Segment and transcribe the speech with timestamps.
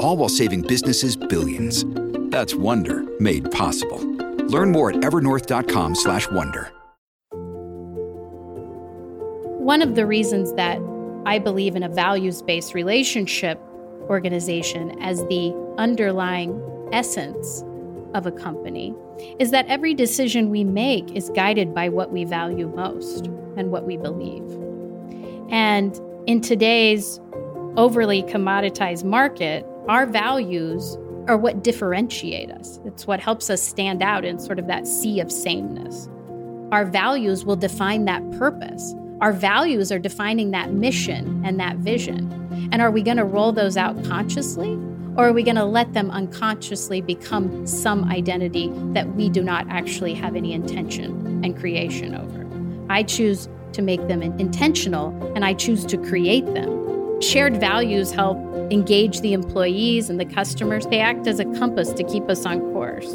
[0.00, 1.84] All while saving businesses billions.
[2.30, 3.98] That's Wonder made possible.
[4.46, 6.70] Learn more at evernorth.com/wonder.
[9.58, 10.80] One of the reasons that
[11.26, 13.60] I believe in a values-based relationship
[14.08, 16.58] organization as the underlying
[16.92, 17.62] essence
[18.14, 18.94] of a company
[19.38, 23.26] is that every decision we make is guided by what we value most
[23.58, 24.42] and what we believe.
[25.50, 27.20] And in today's
[27.76, 32.80] overly commoditized market, our values are what differentiate us.
[32.84, 36.08] It's what helps us stand out in sort of that sea of sameness.
[36.72, 38.94] Our values will define that purpose.
[39.20, 42.68] Our values are defining that mission and that vision.
[42.72, 44.78] And are we going to roll those out consciously?
[45.16, 49.66] Or are we going to let them unconsciously become some identity that we do not
[49.68, 52.46] actually have any intention and creation over?
[52.88, 56.79] I choose to make them intentional and I choose to create them.
[57.20, 58.38] Shared values help
[58.72, 60.86] engage the employees and the customers.
[60.86, 63.12] They act as a compass to keep us on course.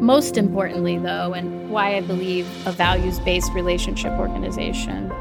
[0.00, 5.12] Most importantly, though, and why I believe a values based relationship organization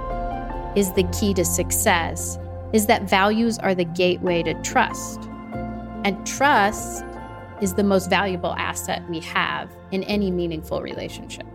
[0.78, 2.40] is the key to success,
[2.72, 5.20] is that values are the gateway to trust.
[6.06, 7.04] And trust
[7.61, 11.51] is the most valuable asset we have in any meaningful relationship.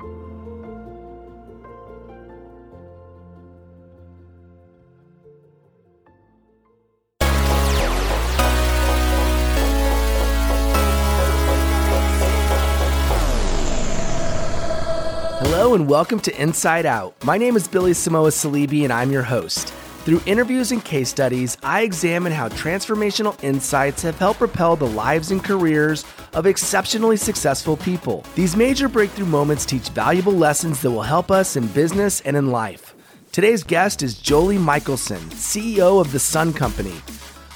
[15.58, 17.14] Hello and welcome to Inside Out.
[17.24, 19.70] My name is Billy Samoa Salibi and I'm your host.
[20.04, 25.30] Through interviews and case studies, I examine how transformational insights have helped propel the lives
[25.30, 28.22] and careers of exceptionally successful people.
[28.34, 32.50] These major breakthrough moments teach valuable lessons that will help us in business and in
[32.50, 32.94] life.
[33.32, 36.96] Today's guest is Jolie Michelson, CEO of The Sun Company.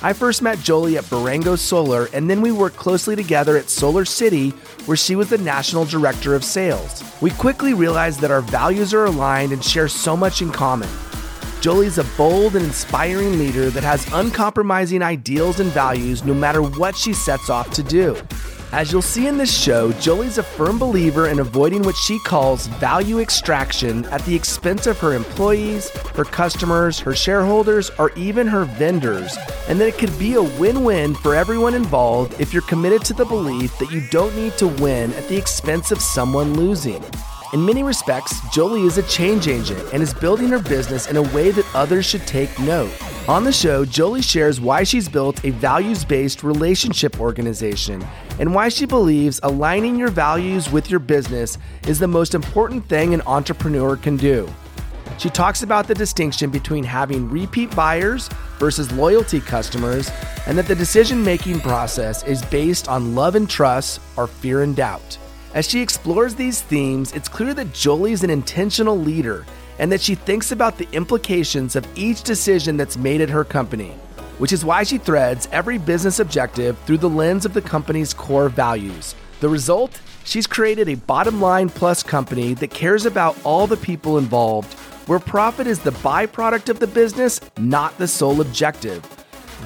[0.03, 4.07] I first met Jolie at Verengo Solar, and then we worked closely together at Solar
[4.07, 4.49] City,
[4.87, 7.05] where she was the national director of sales.
[7.21, 10.89] We quickly realized that our values are aligned and share so much in common.
[11.61, 16.97] Jolie's a bold and inspiring leader that has uncompromising ideals and values no matter what
[16.97, 18.17] she sets off to do.
[18.73, 22.69] As you'll see in this show, Jolie's a firm believer in avoiding what she calls
[22.69, 28.65] value extraction at the expense of her employees, her customers, her shareholders, or even her
[28.65, 29.37] vendors,
[29.69, 33.13] and that it could be a win win for everyone involved if you're committed to
[33.13, 37.03] the belief that you don't need to win at the expense of someone losing.
[37.53, 41.23] In many respects, Jolie is a change agent and is building her business in a
[41.35, 42.93] way that others should take note.
[43.29, 48.07] On the show, Jolie shares why she's built a values based relationship organization
[48.39, 53.15] and why she believes aligning your values with your business is the most important thing
[53.15, 54.49] an entrepreneur can do.
[55.19, 60.11] She talks about the distinction between having repeat buyers versus loyalty customers,
[60.47, 64.77] and that the decision making process is based on love and trust or fear and
[64.77, 65.19] doubt.
[65.53, 69.45] As she explores these themes, it's clear that Jolie's an intentional leader
[69.81, 73.91] and that she thinks about the implications of each decision that's made at her company,
[74.39, 78.49] which is why she threads every business objective through the lens of the company's core
[78.49, 79.17] values.
[79.41, 80.01] The result?
[80.23, 84.73] She's created a bottom line plus company that cares about all the people involved,
[85.09, 89.05] where profit is the byproduct of the business, not the sole objective.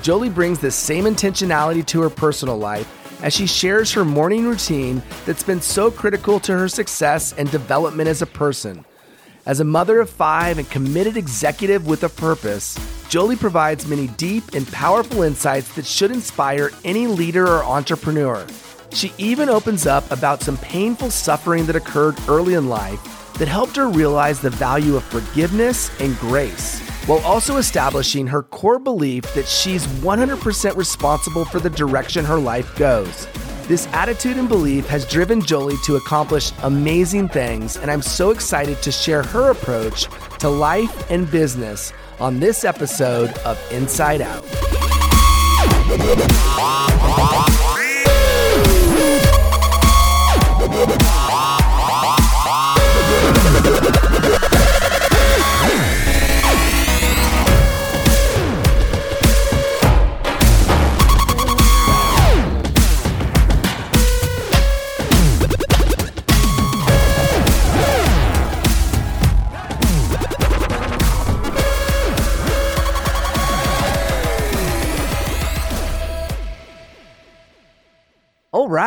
[0.00, 5.02] Jolie brings the same intentionality to her personal life as she shares her morning routine
[5.24, 8.84] that's been so critical to her success and development as a person.
[9.46, 12.78] As a mother of five and committed executive with a purpose,
[13.08, 18.46] Jolie provides many deep and powerful insights that should inspire any leader or entrepreneur.
[18.92, 23.00] She even opens up about some painful suffering that occurred early in life
[23.38, 28.78] that helped her realize the value of forgiveness and grace, while also establishing her core
[28.78, 33.26] belief that she's 100% responsible for the direction her life goes.
[33.68, 38.82] This attitude and belief has driven Jolie to accomplish amazing things, and I'm so excited
[38.82, 40.06] to share her approach
[40.40, 44.44] to life and business on this episode of Inside Out.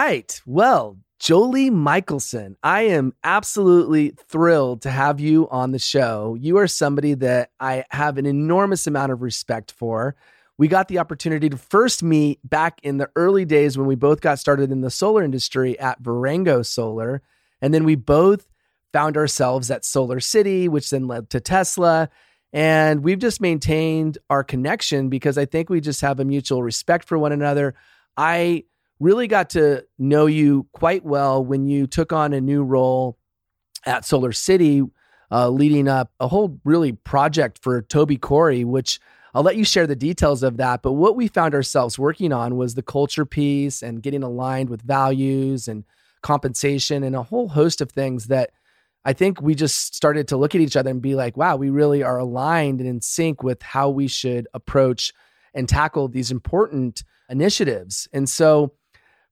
[0.07, 0.41] Right.
[0.45, 6.37] Well, Jolie Michelson, I am absolutely thrilled to have you on the show.
[6.39, 10.15] You are somebody that I have an enormous amount of respect for.
[10.57, 14.21] We got the opportunity to first meet back in the early days when we both
[14.21, 17.21] got started in the solar industry at Verengo Solar.
[17.61, 18.47] And then we both
[18.93, 22.07] found ourselves at Solar City, which then led to Tesla.
[22.53, 27.05] And we've just maintained our connection because I think we just have a mutual respect
[27.09, 27.75] for one another.
[28.15, 28.63] I
[28.99, 33.17] really got to know you quite well when you took on a new role
[33.85, 34.83] at Solar City,
[35.31, 38.99] uh, leading up a whole really project for Toby Corey, which
[39.33, 40.81] I'll let you share the details of that.
[40.81, 44.81] But what we found ourselves working on was the culture piece and getting aligned with
[44.81, 45.83] values and
[46.21, 48.51] compensation and a whole host of things that
[49.05, 51.69] I think we just started to look at each other and be like, wow, we
[51.69, 55.13] really are aligned and in sync with how we should approach
[55.53, 58.07] and tackle these important initiatives.
[58.11, 58.73] And so,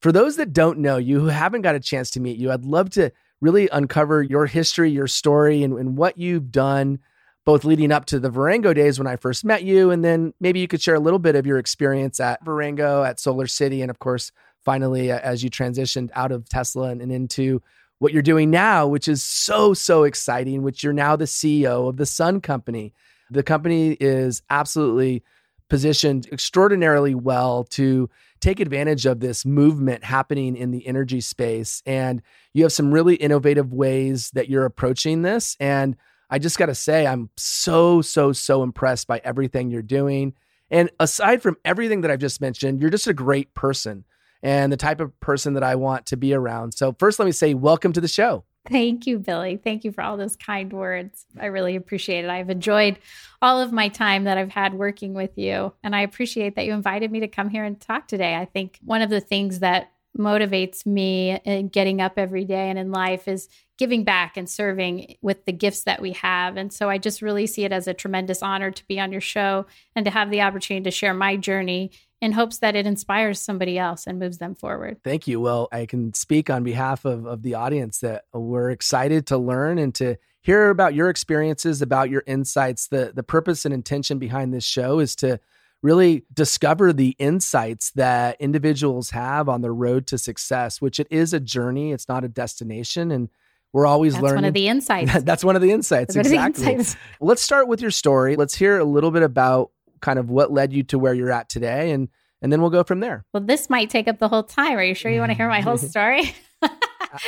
[0.02, 2.66] for those that don't know you, who haven't got a chance to meet you, I'd
[2.66, 3.12] love to
[3.42, 7.00] really uncover your history, your story, and, and what you've done,
[7.46, 10.60] both leading up to the Verengo days when I first met you, and then maybe
[10.60, 13.92] you could share a little bit of your experience at Verengo, at Solar City, and
[13.92, 14.32] of course,
[14.64, 17.62] finally, uh, as you transitioned out of Tesla and, and into
[18.00, 21.98] what you're doing now, which is so, so exciting, which you're now the CEO of
[21.98, 22.94] the Sun Company.
[23.32, 25.24] The company is absolutely
[25.70, 28.10] positioned extraordinarily well to
[28.46, 31.82] take advantage of this movement happening in the energy space.
[31.84, 32.22] And
[32.54, 35.58] you have some really innovative ways that you're approaching this.
[35.60, 35.96] And
[36.30, 40.36] I just got to say, I'm so, so, so impressed by everything you're doing.
[40.70, 44.04] And aside from everything that I've just mentioned, you're just a great person
[44.44, 46.76] and the type of person that I want to be around.
[46.76, 48.44] So, first, let me say, welcome to the show.
[48.68, 49.58] Thank you, Billy.
[49.58, 51.26] Thank you for all those kind words.
[51.40, 52.30] I really appreciate it.
[52.30, 52.98] I've enjoyed
[53.42, 55.74] all of my time that I've had working with you.
[55.84, 58.36] And I appreciate that you invited me to come here and talk today.
[58.36, 62.80] I think one of the things that motivates me in getting up every day and
[62.80, 66.56] in life is giving back and serving with the gifts that we have.
[66.56, 69.22] And so I just really see it as a tremendous honor to be on your
[69.22, 69.66] show
[69.96, 71.92] and to have the opportunity to share my journey
[72.22, 74.98] in hopes that it inspires somebody else and moves them forward.
[75.04, 75.40] Thank you.
[75.40, 79.78] Well, I can speak on behalf of, of the audience that we're excited to learn
[79.78, 82.88] and to hear about your experiences, about your insights.
[82.88, 85.40] The, the purpose and intention behind this show is to
[85.82, 91.34] really discover the insights that individuals have on the road to success, which it is
[91.34, 93.12] a journey, it's not a destination.
[93.12, 93.30] And
[93.74, 94.36] we're always That's learning.
[94.44, 95.24] one of the insights.
[95.24, 96.16] That's one of the insights.
[96.16, 96.66] That's exactly.
[96.66, 96.98] the insights.
[97.20, 98.36] Let's start with your story.
[98.36, 99.72] Let's hear a little bit about
[100.02, 102.10] kind of what led you to where you're at today and
[102.42, 103.26] and then we'll go from there.
[103.34, 104.78] Well, this might take up the whole time.
[104.78, 106.36] Are you sure you want to hear my whole story?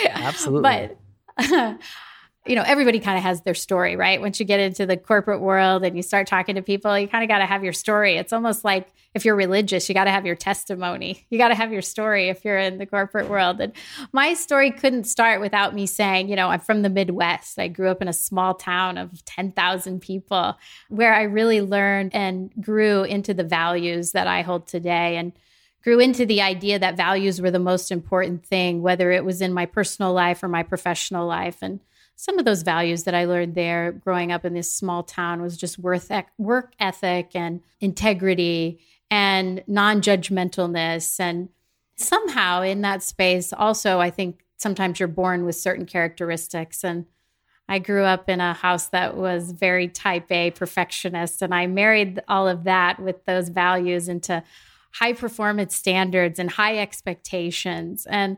[0.05, 0.91] Absolutely.
[1.37, 1.79] But
[2.47, 4.19] you know, everybody kind of has their story, right?
[4.21, 7.23] Once you get into the corporate world and you start talking to people, you kind
[7.23, 8.17] of got to have your story.
[8.17, 11.25] It's almost like if you're religious, you got to have your testimony.
[11.29, 13.59] You got to have your story if you're in the corporate world.
[13.59, 13.73] And
[14.11, 17.59] my story couldn't start without me saying, you know, I'm from the Midwest.
[17.59, 20.57] I grew up in a small town of 10,000 people
[20.89, 25.17] where I really learned and grew into the values that I hold today.
[25.17, 25.33] And
[25.83, 29.53] grew into the idea that values were the most important thing, whether it was in
[29.53, 31.59] my personal life or my professional life.
[31.61, 31.79] And
[32.19, 35.55] some of those values that I learned there growing up in this small town was
[35.55, 38.79] just worth work ethic and integrity
[39.11, 41.19] and non-judgmentalness.
[41.19, 41.49] And
[41.95, 46.83] somehow in that space also I think sometimes you're born with certain characteristics.
[46.83, 47.05] And
[47.69, 52.19] I grew up in a house that was very type A perfectionist and I married
[52.27, 54.43] all of that with those values into
[54.93, 58.07] high performance standards and high expectations.
[58.09, 58.37] And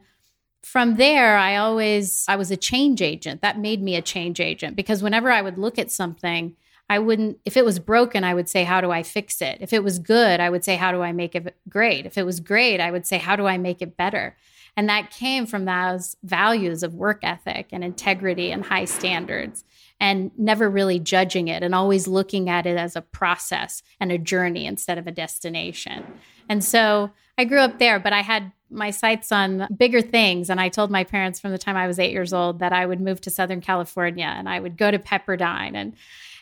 [0.64, 3.42] from there i always i was a change agent.
[3.42, 6.56] That made me a change agent because whenever i would look at something
[6.90, 9.58] i wouldn't if it was broken i would say how do i fix it?
[9.62, 12.06] If it was good i would say how do i make it great.
[12.06, 14.36] If it was great i would say how do i make it better?
[14.78, 19.64] And that came from those values of work ethic and integrity and high standards
[20.00, 24.18] and never really judging it and always looking at it as a process and a
[24.18, 26.06] journey instead of a destination.
[26.48, 30.50] And so I grew up there, but I had my sights on bigger things.
[30.50, 32.86] And I told my parents from the time I was eight years old that I
[32.86, 35.76] would move to Southern California and I would go to Pepperdine.
[35.76, 35.96] And,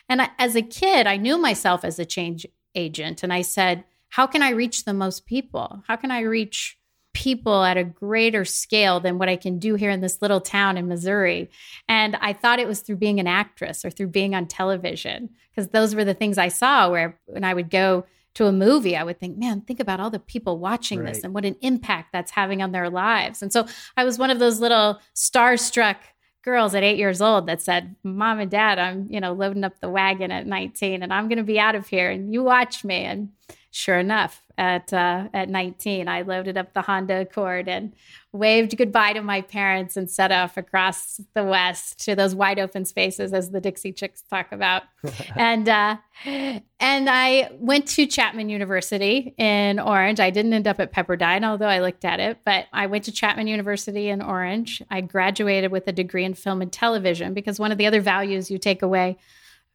[0.08, 3.22] and I, as a kid, I knew myself as a change agent.
[3.22, 5.82] And I said, how can I reach the most people?
[5.86, 6.78] How can I reach
[7.14, 10.76] people at a greater scale than what I can do here in this little town
[10.76, 11.50] in Missouri?
[11.88, 15.68] And I thought it was through being an actress or through being on television, because
[15.68, 18.04] those were the things I saw where when I would go
[18.38, 21.12] to a movie, I would think, man, think about all the people watching right.
[21.12, 23.42] this and what an impact that's having on their lives.
[23.42, 23.66] And so
[23.96, 25.96] I was one of those little starstruck
[26.44, 29.80] girls at eight years old that said, Mom and Dad, I'm, you know, loading up
[29.80, 32.84] the wagon at 19 and I'm going to be out of here and you watch
[32.84, 32.98] me.
[32.98, 33.30] And
[33.70, 37.92] sure enough, at uh, at 19, I loaded up the Honda Accord and
[38.32, 42.84] waved goodbye to my parents and set off across the West to those wide open
[42.84, 44.82] spaces, as the Dixie Chicks talk about.
[45.36, 50.18] and uh, and I went to Chapman University in Orange.
[50.18, 52.38] I didn't end up at Pepperdine, although I looked at it.
[52.44, 54.82] But I went to Chapman University in Orange.
[54.90, 58.50] I graduated with a degree in film and television because one of the other values
[58.50, 59.18] you take away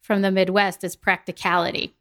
[0.02, 1.96] from the Midwest is practicality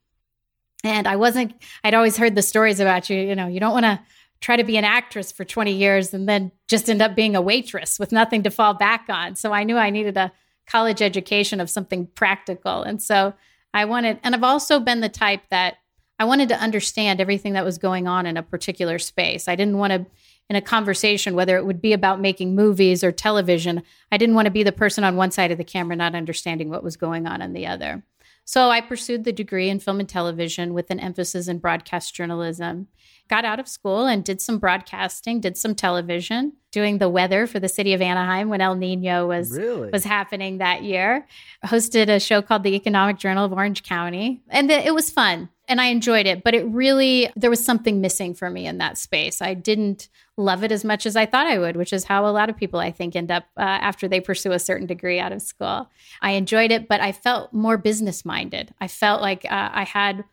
[0.84, 3.86] and I wasn't, I'd always heard the stories about you, you know, you don't want
[3.86, 4.00] to
[4.42, 7.42] try to be an actress for 20 years and then just end up being a
[7.42, 9.36] waitress with nothing to fall back on.
[9.36, 10.34] So I knew I needed a
[10.68, 12.84] college education of something practical.
[12.84, 13.34] And so
[13.74, 15.78] I wanted, and I've also been the type that
[16.20, 19.48] I wanted to understand everything that was going on in a particular space.
[19.48, 20.06] I didn't want to,
[20.50, 24.46] in a conversation, whether it would be about making movies or television, I didn't want
[24.46, 27.26] to be the person on one side of the camera not understanding what was going
[27.28, 28.04] on on the other.
[28.46, 32.88] So I pursued the degree in film and television with an emphasis in broadcast journalism.
[33.30, 37.60] Got out of school and did some broadcasting, did some television, doing the weather for
[37.60, 39.90] the city of Anaheim when El Nino was really?
[39.92, 41.26] was happening that year.
[41.66, 45.80] Hosted a show called the Economic Journal of Orange County, and it was fun and
[45.80, 49.42] I enjoyed it, but it really there was something missing for me in that space.
[49.42, 52.32] I didn't love it as much as I thought I would, which is how a
[52.32, 55.32] lot of people I think end up uh, after they pursue a certain degree out
[55.32, 55.90] of school.
[56.22, 58.74] I enjoyed it, but I felt more business minded.
[58.82, 60.26] I felt like uh, I had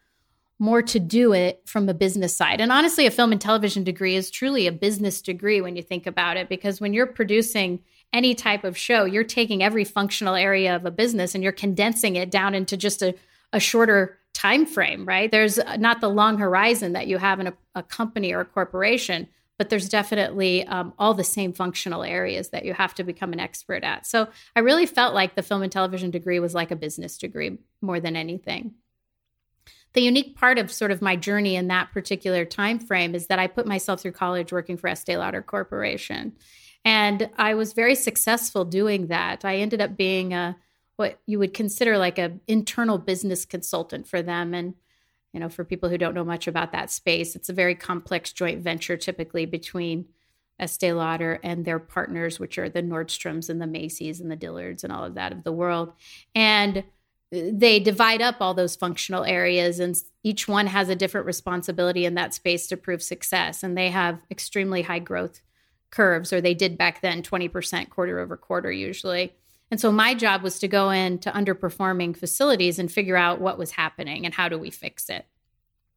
[0.59, 2.61] more to do it from a business side.
[2.61, 6.07] And honestly, a film and television degree is truly a business degree when you think
[6.07, 7.81] about it, because when you're producing
[8.13, 12.17] any type of show, you're taking every functional area of a business and you're condensing
[12.17, 13.15] it down into just a,
[13.53, 15.31] a shorter time frame, right?
[15.31, 19.29] There's not the long horizon that you have in a, a company or a corporation,
[19.59, 23.41] but there's definitely um, all the same functional areas that you have to become an
[23.41, 24.07] expert at.
[24.07, 27.59] So I really felt like the film and television degree was like a business degree
[27.83, 28.75] more than anything.
[29.93, 33.41] The unique part of sort of my journey in that particular time frame is that
[33.41, 36.33] I put myself through college working for Estee Lauder Corporation.
[36.85, 39.45] And I was very successful doing that.
[39.45, 40.57] I ended up being a
[41.01, 44.53] what you would consider like a internal business consultant for them.
[44.53, 44.75] And
[45.33, 48.33] you know for people who don't know much about that space it's a very complex
[48.33, 50.07] joint venture typically between
[50.59, 54.85] Estee Lauder and their partners which are the Nordstroms and the Macy's and the Dillards
[54.85, 55.93] and all of that of the world.
[56.35, 56.83] And uh,
[57.53, 62.15] they divide up all those functional areas and each one has a different responsibility in
[62.17, 63.63] that space to prove success.
[63.63, 65.41] And they have extremely high growth
[65.91, 69.33] curves or they did back then 20% quarter over quarter usually
[69.71, 73.73] and so my job was to go into underperforming facilities and figure out what was
[73.73, 75.27] happening and how do we fix it.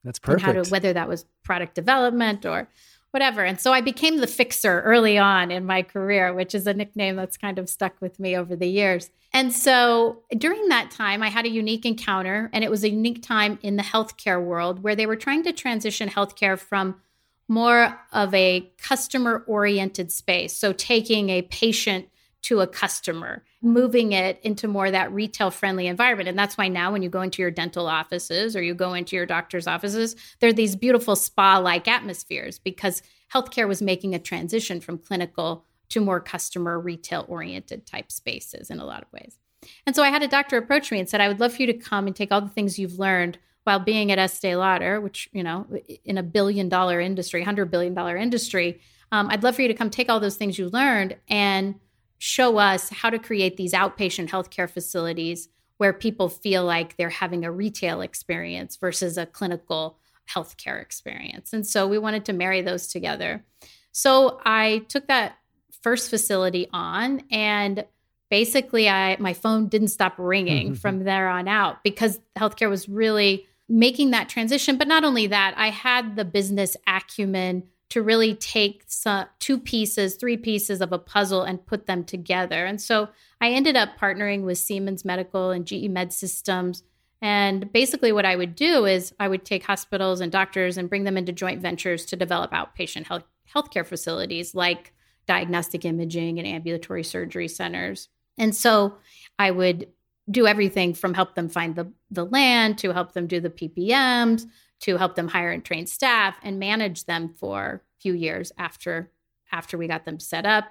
[0.04, 0.46] That's perfect.
[0.48, 2.70] And how to, whether that was product development or
[3.12, 3.44] whatever.
[3.44, 7.16] And so I became the fixer early on in my career, which is a nickname
[7.16, 9.12] that's kind of stuck with me over the years.
[9.32, 13.24] And so during that time, I had a unique encounter, and it was a unique
[13.24, 16.96] time in the healthcare world where they were trying to transition healthcare from
[17.48, 20.56] more of a customer oriented space.
[20.56, 22.10] So taking a patient
[22.44, 26.28] to a customer, moving it into more that retail friendly environment.
[26.28, 29.16] And that's why now, when you go into your dental offices or you go into
[29.16, 33.02] your doctor's offices, there are these beautiful spa like atmospheres because
[33.34, 38.80] healthcare was making a transition from clinical to more customer retail oriented type spaces in
[38.80, 39.40] a lot of ways.
[39.86, 41.68] And so I had a doctor approach me and said, I would love for you
[41.68, 45.30] to come and take all the things you've learned while being at Estee Lauder, which,
[45.32, 45.66] you know,
[46.04, 48.82] in a billion dollar industry, $100 billion industry,
[49.14, 51.76] um, I'd love for you to come take all those things you learned and
[52.24, 57.44] show us how to create these outpatient healthcare facilities where people feel like they're having
[57.44, 59.98] a retail experience versus a clinical
[60.34, 61.52] healthcare experience.
[61.52, 63.44] And so we wanted to marry those together.
[63.92, 65.36] So I took that
[65.82, 67.84] first facility on and
[68.30, 73.46] basically I my phone didn't stop ringing from there on out because healthcare was really
[73.68, 78.84] making that transition but not only that I had the business acumen to really take
[78.88, 82.66] some, two pieces, three pieces of a puzzle and put them together.
[82.66, 83.08] And so
[83.40, 86.82] I ended up partnering with Siemens Medical and GE Med Systems.
[87.22, 91.04] And basically, what I would do is I would take hospitals and doctors and bring
[91.04, 94.92] them into joint ventures to develop outpatient health healthcare facilities like
[95.28, 98.10] diagnostic imaging and ambulatory surgery centers.
[98.40, 98.98] And so
[99.38, 99.88] I would
[100.32, 104.48] do everything from help them find the, the land to help them do the PPMs
[104.84, 109.10] to help them hire and train staff and manage them for a few years after
[109.52, 110.66] after we got them set up.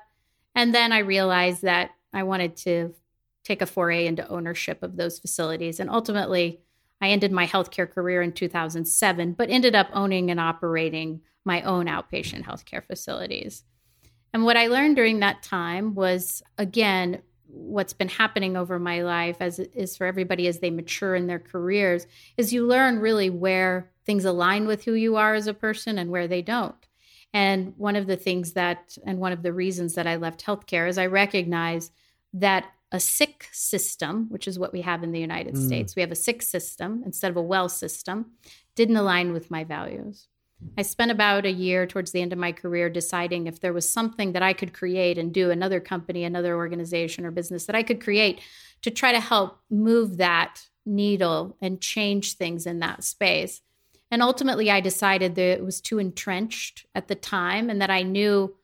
[0.54, 2.95] And then I realized that I wanted to
[3.42, 5.81] take a foray into ownership of those facilities.
[5.81, 6.61] And ultimately,
[7.00, 11.87] I ended my healthcare career in 2007, but ended up owning and operating my own
[11.87, 13.64] outpatient healthcare facilities.
[14.35, 17.23] And what I learned during that time was, again,
[17.53, 21.39] what's been happening over my life as is for everybody as they mature in their
[21.39, 22.07] careers
[22.39, 26.11] is you learn really where things align with who you are as a person and
[26.11, 26.89] where they don't
[27.35, 30.89] and one of the things that and one of the reasons that i left healthcare
[30.89, 31.91] is i recognize
[32.33, 35.67] that a sick system which is what we have in the united mm.
[35.67, 38.33] states we have a sick system instead of a well system
[38.75, 40.27] didn't align with my values
[40.76, 43.88] I spent about a year towards the end of my career deciding if there was
[43.88, 47.83] something that I could create and do another company, another organization or business that I
[47.83, 48.40] could create
[48.83, 53.61] to try to help move that needle and change things in that space.
[54.11, 58.02] And ultimately, I decided that it was too entrenched at the time and that I
[58.02, 58.54] knew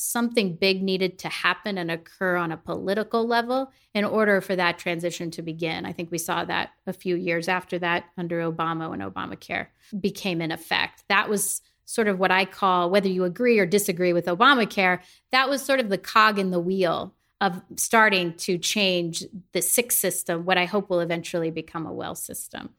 [0.00, 4.78] something big needed to happen and occur on a political level in order for that
[4.78, 5.84] transition to begin.
[5.84, 9.66] I think we saw that a few years after that under Obama when Obamacare
[10.00, 11.04] became in effect.
[11.08, 15.00] That was sort of what I call, whether you agree or disagree with Obamacare,
[15.32, 19.92] that was sort of the cog in the wheel of starting to change the sick
[19.92, 22.70] system, what I hope will eventually become a well system.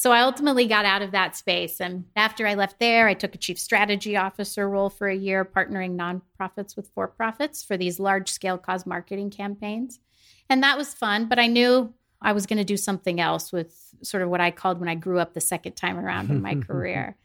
[0.00, 1.78] So I ultimately got out of that space.
[1.78, 5.44] And after I left there, I took a chief strategy officer role for a year,
[5.44, 10.00] partnering nonprofits with for profits for these large scale cause marketing campaigns.
[10.48, 11.92] And that was fun, but I knew
[12.22, 14.94] I was going to do something else with sort of what I called when I
[14.94, 17.18] grew up the second time around in my career.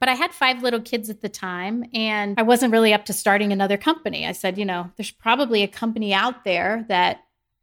[0.00, 3.12] But I had five little kids at the time, and I wasn't really up to
[3.12, 4.26] starting another company.
[4.26, 7.20] I said, you know, there's probably a company out there that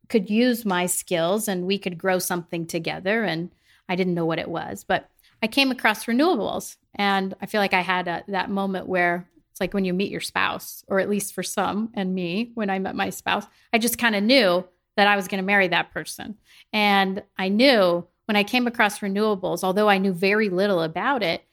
[0.08, 3.26] could use my skills and we could grow something together.
[3.26, 3.50] And
[3.90, 5.10] I didn't know what it was, but
[5.42, 6.78] I came across renewables.
[6.96, 10.12] And I feel like I had a, that moment where it's like when you meet
[10.12, 13.78] your spouse, or at least for some and me, when I met my spouse, I
[13.78, 14.66] just kind of knew
[14.96, 16.38] that I was going to marry that person.
[16.72, 21.44] And I knew when I came across renewables, although I knew very little about it,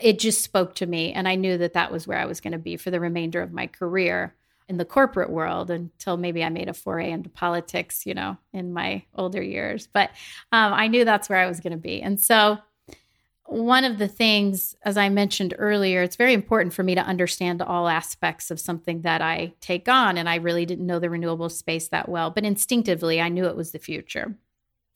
[0.00, 1.12] it just spoke to me.
[1.12, 3.42] And I knew that that was where I was going to be for the remainder
[3.42, 4.34] of my career
[4.68, 8.72] in the corporate world until maybe I made a foray into politics, you know, in
[8.72, 9.88] my older years.
[9.92, 10.10] But
[10.52, 12.00] um, I knew that's where I was going to be.
[12.00, 12.58] And so,
[13.46, 17.60] one of the things, as I mentioned earlier, it's very important for me to understand
[17.60, 20.16] all aspects of something that I take on.
[20.16, 23.56] And I really didn't know the renewable space that well, but instinctively, I knew it
[23.56, 24.34] was the future.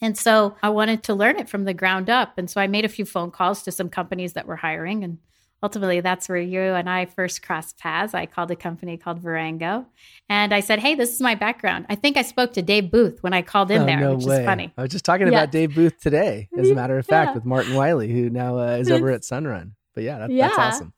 [0.01, 2.39] And so I wanted to learn it from the ground up.
[2.39, 5.19] And so I made a few phone calls to some companies that were hiring and
[5.63, 8.15] ultimately that's where you and I first crossed paths.
[8.15, 9.87] I called a company called Verengo
[10.29, 11.87] and I said, Hey, this is my background.
[11.89, 14.27] I think I spoke to Dave Booth when I called in oh, there, no which
[14.27, 14.41] way.
[14.41, 14.73] is funny.
[14.77, 17.35] I was just talking about Dave Booth today, as a matter of fact, yeah.
[17.35, 19.73] with Martin Wiley, who now uh, is over at Sunrun.
[19.95, 20.49] But yeah, that, yeah.
[20.49, 20.93] that's awesome.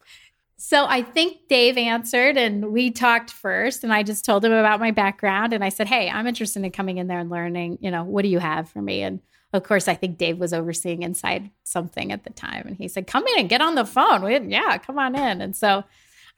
[0.63, 4.79] So I think Dave answered and we talked first and I just told him about
[4.79, 7.91] my background and I said, "Hey, I'm interested in coming in there and learning, you
[7.91, 9.21] know, what do you have for me?" And
[9.53, 12.67] of course, I think Dave was overseeing inside something at the time.
[12.67, 14.23] And he said, Come in and get on the phone.
[14.23, 15.41] We, yeah, come on in.
[15.41, 15.85] And so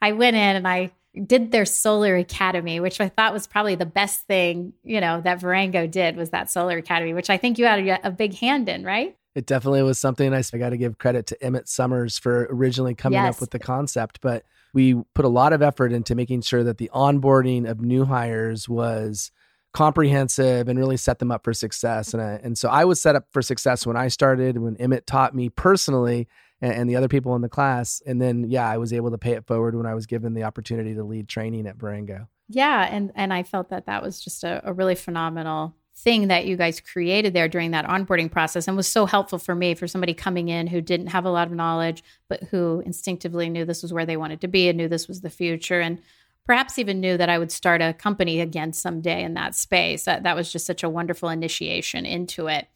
[0.01, 0.91] I went in and I
[1.25, 5.39] did their solar academy, which I thought was probably the best thing, you know, that
[5.39, 8.67] Verengo did was that solar academy, which I think you had a, a big hand
[8.67, 9.15] in, right?
[9.35, 12.95] It definitely was something I, I got to give credit to Emmett Summers for originally
[12.95, 13.35] coming yes.
[13.35, 14.21] up with the concept.
[14.21, 18.05] But we put a lot of effort into making sure that the onboarding of new
[18.05, 19.31] hires was
[19.73, 22.13] comprehensive and really set them up for success.
[22.13, 25.07] And, I, and so I was set up for success when I started, when Emmett
[25.07, 26.27] taught me personally
[26.61, 28.01] and, and, the other people in the class.
[28.05, 30.43] And then, yeah, I was able to pay it forward when I was given the
[30.43, 32.27] opportunity to lead training at Verengo.
[32.49, 32.87] Yeah.
[32.89, 36.57] And, and I felt that that was just a, a really phenomenal thing that you
[36.57, 40.13] guys created there during that onboarding process and was so helpful for me for somebody
[40.13, 43.93] coming in who didn't have a lot of knowledge but who instinctively knew this was
[43.93, 46.01] where they wanted to be and knew this was the future and
[46.45, 50.03] perhaps even knew that I would start a company again someday in that space.
[50.03, 52.67] That, that was just such a wonderful initiation into it.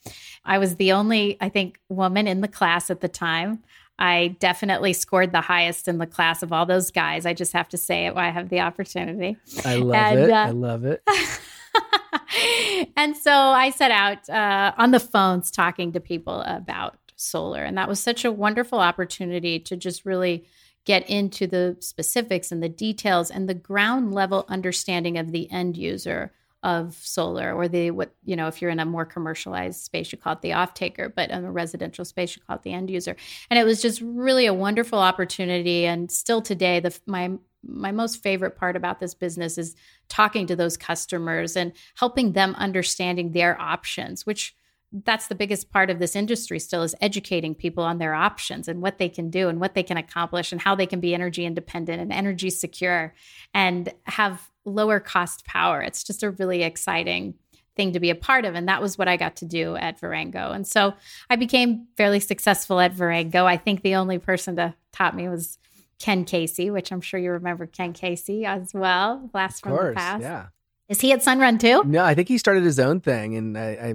[0.46, 3.64] I was the only, I think, woman in the class at the time.
[4.00, 7.26] I definitely scored the highest in the class of all those guys.
[7.26, 9.38] I just have to say it while I have the opportunity.
[9.66, 10.30] I love and, it.
[10.30, 11.04] Uh, I love it.
[12.96, 17.64] and so I set out uh, on the phones talking to people about solar.
[17.64, 20.46] And that was such a wonderful opportunity to just really
[20.88, 25.76] get into the specifics and the details and the ground level understanding of the end
[25.76, 26.32] user
[26.64, 30.18] of solar or the what you know if you're in a more commercialized space you
[30.18, 32.90] call it the off taker but in a residential space you call it the end
[32.90, 33.18] user.
[33.50, 35.86] And it was just really a wonderful opportunity.
[35.86, 37.32] And still today the my
[37.64, 39.76] my most favorite part about this business is
[40.08, 44.56] talking to those customers and helping them understanding their options, which
[44.92, 48.82] that's the biggest part of this industry still is educating people on their options and
[48.82, 51.46] what they can do and what they can accomplish and how they can be energy
[51.46, 53.14] independent and energy secure
[53.54, 55.82] and have lower cost power.
[55.82, 57.36] It's just a really exciting
[57.76, 58.56] thing to be a part of.
[58.56, 60.54] And that was what I got to do at Verengo.
[60.54, 60.94] And so
[61.30, 63.46] I became fairly successful at Verengo.
[63.46, 65.58] I think the only person to taught me was
[66.00, 70.22] Ken Casey, which I'm sure you remember Ken Casey as well, blast from the past.
[70.22, 70.48] Yeah.
[70.90, 71.84] Is he at Sunrun too?
[71.86, 73.94] No, I think he started his own thing, and I, I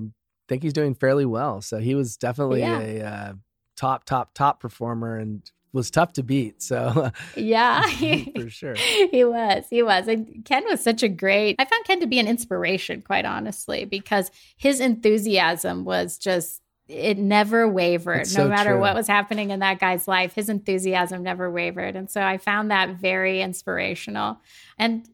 [0.49, 1.61] think he's doing fairly well.
[1.61, 2.81] So he was definitely yeah.
[2.81, 3.33] a uh,
[3.77, 6.63] top, top, top performer, and was tough to beat.
[6.63, 7.83] So yeah,
[8.37, 9.65] for sure, he was.
[9.71, 10.09] He was.
[10.09, 11.57] And Ken was such a great.
[11.59, 17.17] I found Ken to be an inspiration, quite honestly, because his enthusiasm was just it
[17.17, 18.81] never wavered no matter true.
[18.81, 22.73] what was happening in that guy's life his enthusiasm never wavered and so i found
[22.73, 24.41] that very inspirational
[24.79, 25.09] and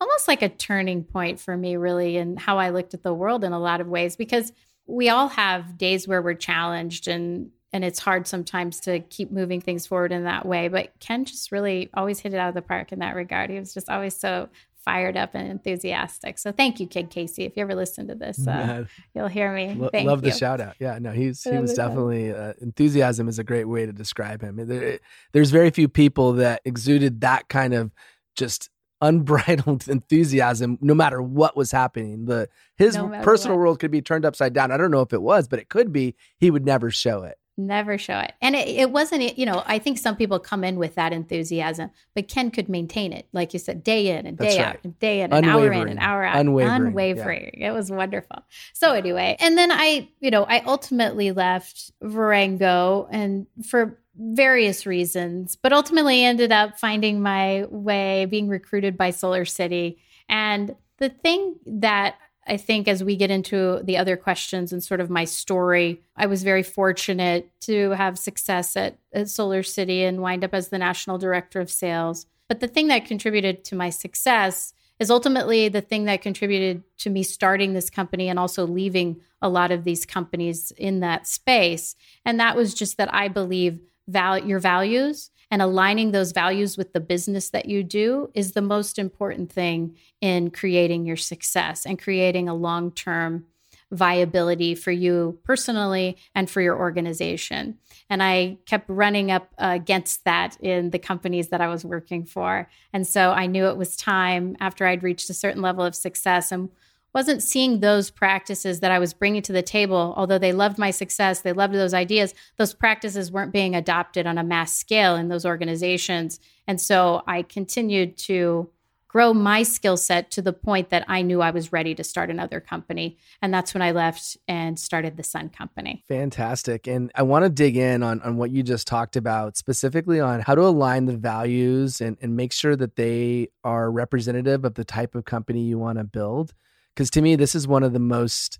[0.00, 3.42] almost like a turning point for me really in how i looked at the world
[3.42, 4.52] in a lot of ways because
[4.86, 9.60] we all have days where we're challenged and and it's hard sometimes to keep moving
[9.60, 12.62] things forward in that way but ken just really always hit it out of the
[12.62, 14.48] park in that regard he was just always so
[14.84, 16.38] fired up and enthusiastic.
[16.38, 17.44] So thank you, Ken Casey.
[17.44, 19.88] If you ever listen to this, uh, you'll hear me.
[19.90, 20.30] Thank love you.
[20.30, 20.76] the shout out.
[20.78, 24.56] Yeah, no, he's he was definitely uh, enthusiasm is a great way to describe him.
[24.68, 24.98] There,
[25.32, 27.92] there's very few people that exuded that kind of
[28.36, 28.68] just
[29.04, 32.24] unbridled enthusiasm no matter what was happening.
[32.24, 33.62] The his no personal what.
[33.62, 34.72] world could be turned upside down.
[34.72, 36.16] I don't know if it was, but it could be.
[36.38, 37.38] He would never show it.
[37.56, 38.32] Never show it.
[38.42, 41.90] And it, it wasn't, you know, I think some people come in with that enthusiasm,
[42.12, 43.28] but Ken could maintain it.
[43.32, 45.98] Like you said, day in and day out, and day in, an hour in, an
[46.00, 46.36] hour out.
[46.36, 46.88] Unwavering.
[46.88, 47.50] Unwavering.
[47.58, 47.68] Yeah.
[47.68, 48.42] It was wonderful.
[48.72, 55.56] So anyway, and then I, you know, I ultimately left Verengo and for various reasons,
[55.56, 59.98] but ultimately ended up finding my way being recruited by Solar City.
[60.28, 65.00] And the thing that I think as we get into the other questions and sort
[65.00, 70.20] of my story, I was very fortunate to have success at, at, Solar City and
[70.20, 72.26] wind up as the national director of sales.
[72.48, 77.10] But the thing that contributed to my success is ultimately the thing that contributed to
[77.10, 81.96] me starting this company and also leaving a lot of these companies in that space.
[82.24, 86.92] And that was just that I believe val- your values and aligning those values with
[86.92, 91.98] the business that you do is the most important thing in creating your success and
[91.98, 93.44] creating a long term
[93.90, 97.78] viability for you personally and for your organization.
[98.10, 102.68] And I kept running up against that in the companies that I was working for.
[102.92, 106.50] And so I knew it was time after I'd reached a certain level of success
[106.50, 106.70] and
[107.14, 110.12] wasn't seeing those practices that I was bringing to the table.
[110.16, 114.36] Although they loved my success, they loved those ideas, those practices weren't being adopted on
[114.36, 116.40] a mass scale in those organizations.
[116.66, 118.70] And so I continued to
[119.14, 122.30] grow my skill set to the point that I knew I was ready to start
[122.30, 123.16] another company.
[123.40, 126.02] And that's when I left and started the Sun Company.
[126.08, 126.88] Fantastic.
[126.88, 130.40] And I want to dig in on, on what you just talked about, specifically on
[130.40, 134.84] how to align the values and, and make sure that they are representative of the
[134.84, 136.52] type of company you want to build.
[136.94, 138.58] Because to me, this is one of the most,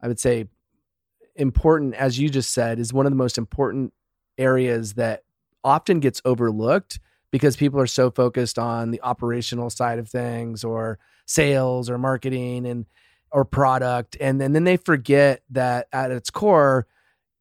[0.00, 0.46] I would say,
[1.36, 3.92] important, as you just said, is one of the most important
[4.38, 5.22] areas that
[5.62, 10.98] often gets overlooked because people are so focused on the operational side of things or
[11.26, 12.86] sales or marketing and
[13.32, 16.86] or product and, and then they forget that at its core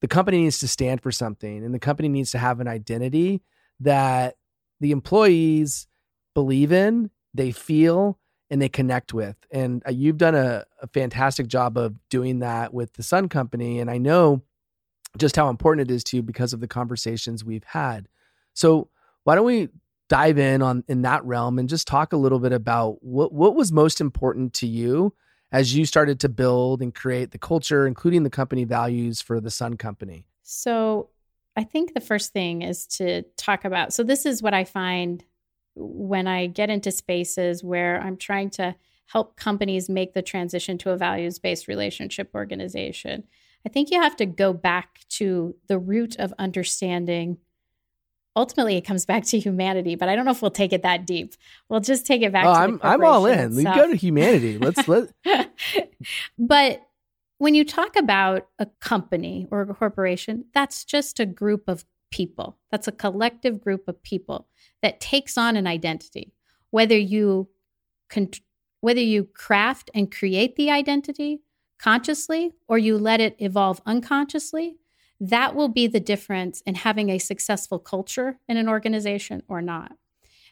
[0.02, 3.44] the company needs to stand for something and the company needs to have an identity
[3.80, 4.36] that
[4.80, 5.88] the employees
[6.34, 8.18] believe in they feel
[8.50, 9.36] and they connect with.
[9.52, 13.80] And uh, you've done a, a fantastic job of doing that with the Sun Company.
[13.80, 14.42] And I know
[15.18, 18.08] just how important it is to you because of the conversations we've had.
[18.54, 18.90] So
[19.24, 19.70] why don't we
[20.08, 23.56] dive in on in that realm and just talk a little bit about what what
[23.56, 25.14] was most important to you
[25.52, 29.50] as you started to build and create the culture, including the company values for the
[29.50, 30.26] Sun Company?
[30.44, 31.10] So
[31.56, 33.94] I think the first thing is to talk about.
[33.94, 35.24] So this is what I find
[35.76, 38.76] when I get into spaces where I'm trying to
[39.08, 43.24] help companies make the transition to a values based relationship organization,
[43.66, 47.38] I think you have to go back to the root of understanding.
[48.36, 51.06] Ultimately, it comes back to humanity, but I don't know if we'll take it that
[51.06, 51.34] deep.
[51.70, 52.46] We'll just take it back.
[52.46, 53.56] Oh, I'm I'm all in.
[53.56, 54.58] We go to humanity.
[54.58, 55.10] Let's let.
[56.38, 56.82] but
[57.38, 62.58] when you talk about a company or a corporation, that's just a group of people.
[62.72, 64.48] That's a collective group of people
[64.82, 66.32] that takes on an identity.
[66.70, 67.50] Whether you
[68.10, 68.30] con-
[68.80, 71.42] whether you craft and create the identity
[71.78, 74.78] consciously or you let it evolve unconsciously,
[75.20, 79.92] that will be the difference in having a successful culture in an organization or not.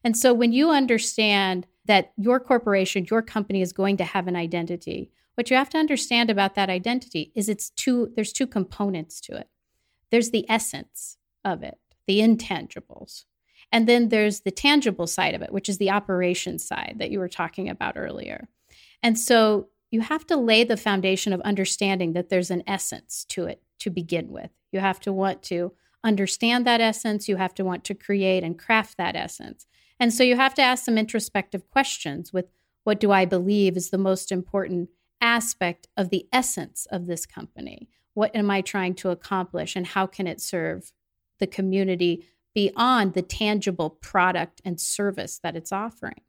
[0.04, 4.36] And so when you understand that your corporation, your company is going to have an
[4.36, 9.22] identity, what you have to understand about that identity is it's two there's two components
[9.22, 9.48] to it.
[10.12, 13.26] There's the essence of it, the intangibles.
[13.72, 17.20] And then there's the tangible side of it, which is the operation side that you
[17.20, 18.48] were talking about earlier.
[19.02, 23.46] And so you have to lay the foundation of understanding that there's an essence to
[23.46, 24.50] it to begin with.
[24.72, 27.28] You have to want to understand that essence.
[27.28, 29.66] You have to want to create and craft that essence.
[30.00, 32.46] And so you have to ask some introspective questions with
[32.84, 34.90] what do I believe is the most important
[35.22, 37.88] aspect of the essence of this company?
[38.14, 40.92] What am I trying to accomplish and how can it serve
[41.40, 46.22] the community beyond the tangible product and service that it's offering?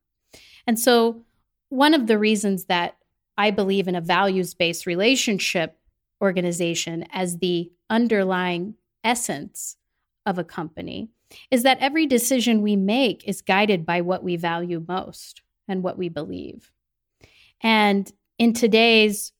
[0.67, 1.23] And so,
[1.69, 2.97] one of the reasons that
[3.37, 5.79] I believe in a values based relationship
[6.23, 9.77] organization as the underlying essence
[10.25, 11.11] of a company
[11.51, 15.99] is that every decision we make is guided by what we value most and what
[15.99, 16.71] we believe.
[17.61, 19.33] And in today's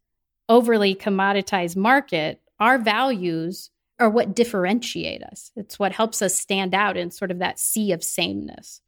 [0.49, 5.53] overly commoditized market, our values are what differentiate us.
[5.57, 8.81] It's what helps us stand out in sort of that sea of sameness.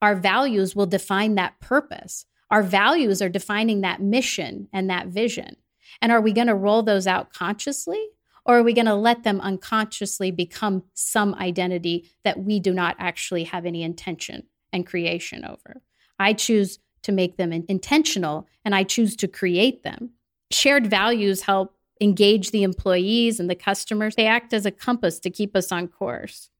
[0.00, 2.26] Our values will define that purpose.
[2.50, 5.56] Our values are defining that mission and that vision.
[6.00, 8.08] And are we going to roll those out consciously
[8.44, 12.96] or are we going to let them unconsciously become some identity that we do not
[12.98, 15.82] actually have any intention and creation over?
[16.18, 20.10] I choose to make them intentional and I choose to create them.
[20.50, 24.14] Shared values help engage the employees and the customers.
[24.14, 26.50] They act as a compass to keep us on course.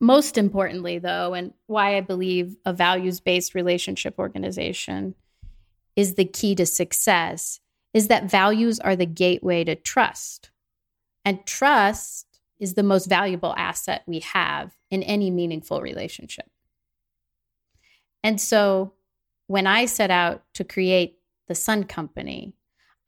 [0.00, 5.14] Most importantly, though, and why I believe a values based relationship organization
[5.96, 7.58] is the key to success,
[7.92, 10.50] is that values are the gateway to trust.
[11.24, 16.46] And trust is the most valuable asset we have in any meaningful relationship.
[18.22, 18.92] And so
[19.48, 22.52] when I set out to create the Sun Company,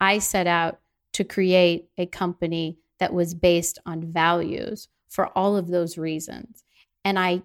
[0.00, 0.79] I set out
[1.12, 6.62] to create a company that was based on values for all of those reasons.
[7.04, 7.42] And I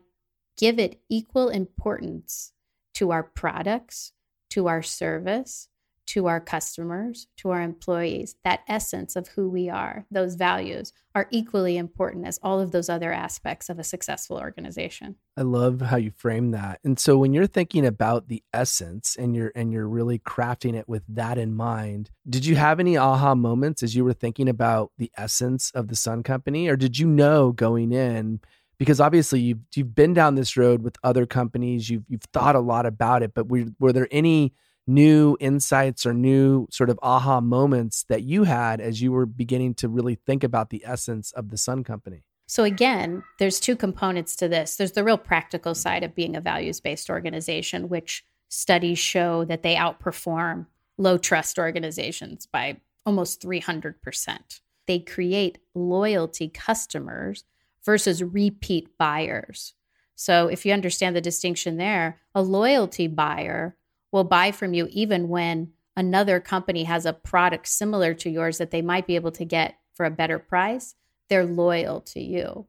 [0.58, 2.52] give it equal importance
[2.96, 4.12] to our products,
[4.52, 5.68] to our service,
[6.08, 11.28] to our customers, to our employees, that essence of who we are, those values are
[11.32, 15.16] equally important as all of those other aspects of a successful organization.
[15.38, 16.80] I love how you frame that.
[16.84, 20.88] And so when you're thinking about the essence and you're and you're really crafting it
[20.88, 24.92] with that in mind, did you have any aha moments as you were thinking about
[24.98, 28.42] the essence of the Sun Company or did you know going in
[28.78, 32.60] because obviously you've you've been down this road with other companies, you've you've thought a
[32.60, 34.54] lot about it, but were, were there any
[34.88, 39.74] new insights or new sort of aha moments that you had as you were beginning
[39.76, 42.24] to really think about the essence of the Sun Company?
[42.48, 44.76] So, again, there's two components to this.
[44.76, 49.64] There's the real practical side of being a values based organization, which studies show that
[49.64, 50.68] they outperform
[50.98, 54.62] low trust organizations by almost 300%.
[54.88, 57.44] They create loyalty customers
[57.84, 59.74] versus repeat buyers.
[60.16, 63.76] So, if you understand the distinction there, a loyalty buyer
[64.16, 68.72] will buy from you even when another company has a product similar to yours that
[68.72, 70.96] they might be able to get for a better price.
[71.28, 72.66] They're loyal to you.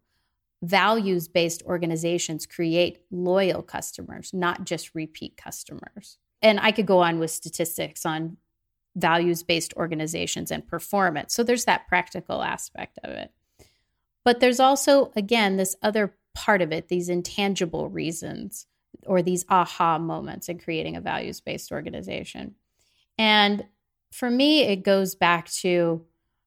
[0.60, 6.18] Values based organizations create loyal customers, not just repeat customers.
[6.42, 8.38] And I could go on with statistics on
[8.96, 11.32] values based organizations and performance.
[11.32, 13.30] So there's that practical aspect of it.
[14.24, 18.66] But there's also, again, this other part of it, these intangible reasons
[19.06, 22.54] or these aha moments in creating a values based organization.
[23.18, 23.64] And
[24.12, 26.04] for me, it goes back to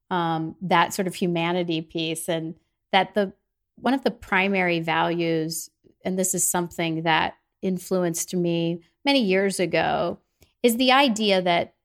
[0.10, 2.56] um, that sort of humanity piece and
[2.92, 3.34] that the
[3.76, 5.70] one of the primary values,
[6.04, 10.20] and this is something that influenced me many years ago,
[10.64, 11.76] is the idea that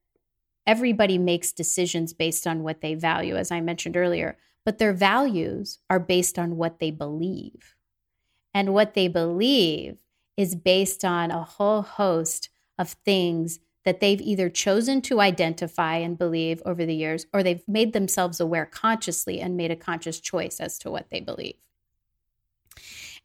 [0.66, 5.78] everybody makes decisions based on what they value, as I mentioned earlier, but their values
[5.88, 7.74] are based on what they believe.
[8.56, 9.98] And what they believe
[10.36, 16.18] is based on a whole host of things that they've either chosen to identify and
[16.18, 20.58] believe over the years, or they've made themselves aware consciously and made a conscious choice
[20.58, 21.56] as to what they believe.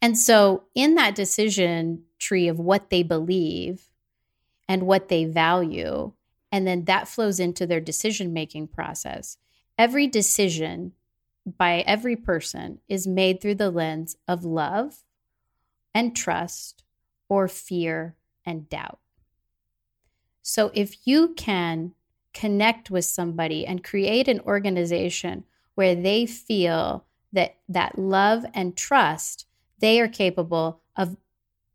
[0.02, 3.90] And so, in that decision tree of what they believe
[4.68, 6.12] and what they value,
[6.52, 9.36] and then that flows into their decision making process,
[9.78, 10.92] every decision
[11.58, 15.02] by every person is made through the lens of love
[15.94, 16.84] and trust
[17.30, 18.14] or fear
[18.44, 18.98] and doubt.
[20.42, 21.92] So if you can
[22.34, 29.46] connect with somebody and create an organization where they feel that that love and trust
[29.80, 31.16] they are capable of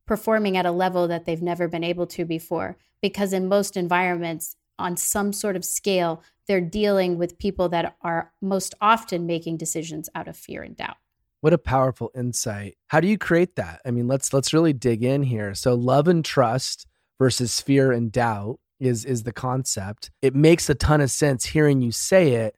[0.05, 2.77] performing at a level that they've never been able to before.
[3.01, 8.31] Because in most environments, on some sort of scale, they're dealing with people that are
[8.41, 10.97] most often making decisions out of fear and doubt.
[11.41, 12.75] What a powerful insight.
[12.87, 13.81] How do you create that?
[13.85, 15.53] I mean, let's let's really dig in here.
[15.53, 16.87] So love and trust
[17.19, 20.11] versus fear and doubt is is the concept.
[20.21, 22.55] It makes a ton of sense hearing you say it.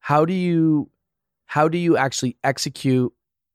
[0.00, 0.90] How do you
[1.46, 3.12] how do you actually execute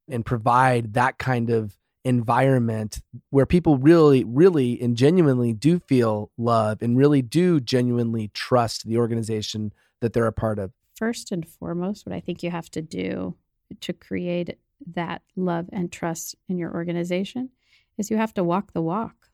[0.09, 2.99] and provide that kind of environment
[3.29, 8.97] where people really, really and genuinely do feel love and really do genuinely trust the
[8.97, 9.71] organization
[10.01, 10.71] that they're a part of?
[10.95, 13.35] First and foremost, what I think you have to do
[13.81, 14.57] to create
[14.93, 17.49] that love and trust in your organization
[17.97, 19.29] is you have to walk the walk.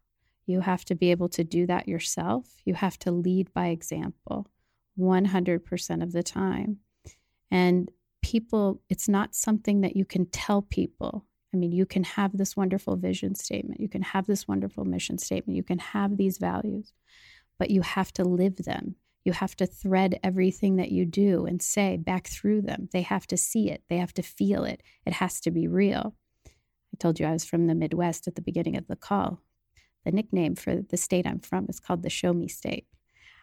[0.45, 2.47] You have to be able to do that yourself.
[2.65, 4.47] You have to lead by example
[4.99, 6.77] 100% of the time.
[7.51, 7.89] And
[8.21, 11.25] people, it's not something that you can tell people.
[11.53, 15.17] I mean, you can have this wonderful vision statement, you can have this wonderful mission
[15.17, 16.93] statement, you can have these values,
[17.57, 18.95] but you have to live them.
[19.23, 22.89] You have to thread everything that you do and say back through them.
[22.91, 24.81] They have to see it, they have to feel it.
[25.05, 26.15] It has to be real.
[26.47, 29.41] I told you I was from the Midwest at the beginning of the call.
[30.05, 32.87] The nickname for the state I'm from is called the Show Me State.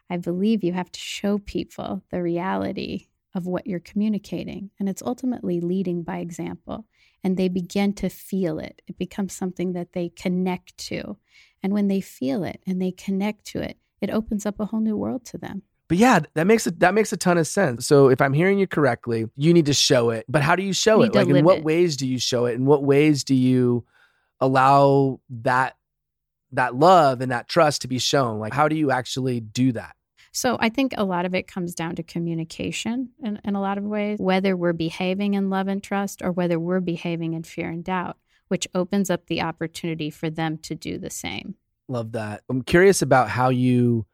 [0.09, 4.71] I believe you have to show people the reality of what you're communicating.
[4.81, 6.87] And it's ultimately leading by example.
[7.23, 8.81] And they begin to feel it.
[8.87, 11.19] It becomes something that they connect to.
[11.63, 14.81] And when they feel it and they connect to it, it opens up a whole
[14.81, 15.63] new world to them.
[15.89, 17.87] But yeah, that makes it that makes a ton of sense.
[17.87, 20.25] So if I'm hearing you correctly, you need to show it.
[20.29, 21.15] But how do you show You it?
[21.15, 21.65] Like in what it.
[21.65, 22.55] ways do you show it?
[22.55, 23.85] In what ways do you
[24.41, 25.77] allow that
[26.53, 28.41] that love and that trust to be shown?
[28.41, 29.95] Like how do you actually do that?
[30.33, 33.79] So I think a lot of it comes down to communication in, in a lot
[33.79, 37.71] of ways, whether we're behaving in love and trust or whether we're behaving in fear
[37.71, 41.55] and doubt, which opens up the opportunity for them to do the same.
[41.89, 42.43] Love that.
[42.49, 44.07] I'm curious about how you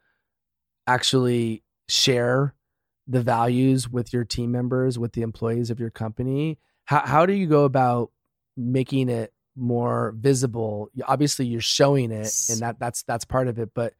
[0.87, 2.55] actually share
[3.07, 6.59] the values with your team members, with the employees of your company.
[6.85, 8.11] How how do you go about
[8.57, 10.91] making it more visible?
[11.07, 13.71] Obviously, you're showing it, and that that's that's part of it.
[13.75, 13.95] But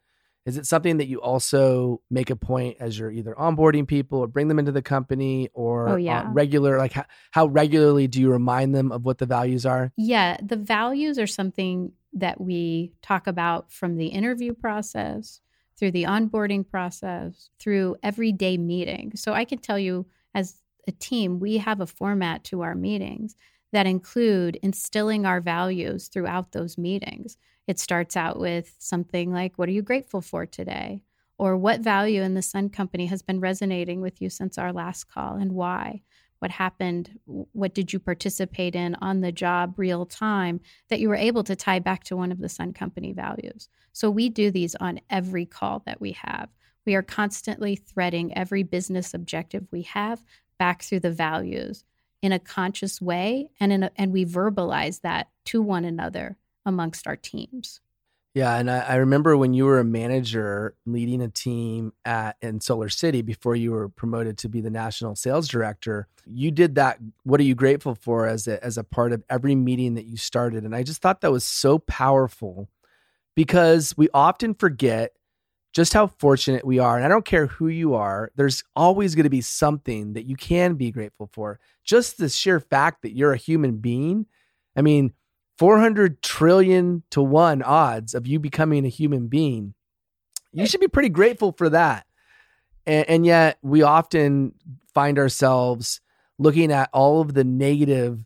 [0.45, 4.27] is it something that you also make a point as you're either onboarding people or
[4.27, 6.29] bring them into the company or Oh, uh, yeah.
[6.33, 6.79] regular?
[6.79, 9.93] Like how, how regularly do you remind them of what the values are?
[9.97, 15.41] Yeah, the values are something that we talk about from the interview process,
[15.79, 19.23] through the onboarding process, through everyday meetings.
[19.23, 23.37] So I can tell you, as a team, we have a format to our meetings
[23.73, 27.37] that include instilling our values throughout those meetings.
[27.67, 31.03] It starts out with something like, What are you grateful for today?
[31.39, 35.05] Or what value in the Sun Company has been resonating with you since our last
[35.05, 36.03] call and why?
[36.43, 37.21] What happened?
[37.27, 41.55] What did you participate in on the job real time that you were able to
[41.55, 43.69] tie back to one of the Sun Company values?
[43.93, 46.49] So we do these on every call that we have.
[46.85, 50.25] We are constantly threading every business objective we have
[50.59, 51.85] back through the values
[52.23, 57.07] in a conscious way and in a, and we verbalize that to one another amongst
[57.07, 57.81] our teams.
[58.35, 62.61] Yeah, and I, I remember when you were a manager leading a team at in
[62.61, 66.09] SolarCity before you were promoted to be the national sales director.
[66.27, 66.99] You did that.
[67.25, 70.17] What are you grateful for as a, as a part of every meeting that you
[70.17, 70.65] started?
[70.65, 72.71] And I just thought that was so powerful
[73.35, 75.13] because we often forget
[75.75, 76.97] just how fortunate we are.
[76.97, 80.37] And I don't care who you are, there's always going to be something that you
[80.37, 81.59] can be grateful for.
[81.85, 84.27] Just the sheer fact that you're a human being.
[84.77, 85.13] I mean,
[85.63, 89.75] 400 trillion to one odds of you becoming a human being.
[90.53, 92.05] You should be pretty grateful for that.
[92.85, 94.55] And, and yet, we often
[94.93, 96.01] find ourselves
[96.37, 98.25] looking at all of the negative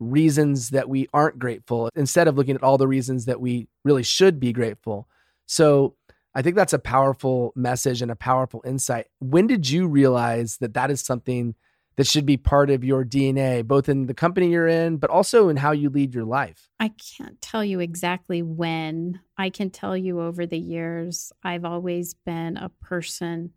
[0.00, 4.02] reasons that we aren't grateful instead of looking at all the reasons that we really
[4.02, 5.06] should be grateful.
[5.46, 5.94] So,
[6.34, 9.06] I think that's a powerful message and a powerful insight.
[9.20, 11.54] When did you realize that that is something
[11.98, 15.50] that should be part of your DNA, both in the company you're in, but also
[15.50, 16.70] in how you lead your life?
[16.80, 19.20] I can't tell you exactly when.
[19.36, 23.52] I can tell you over the years, I've always been a person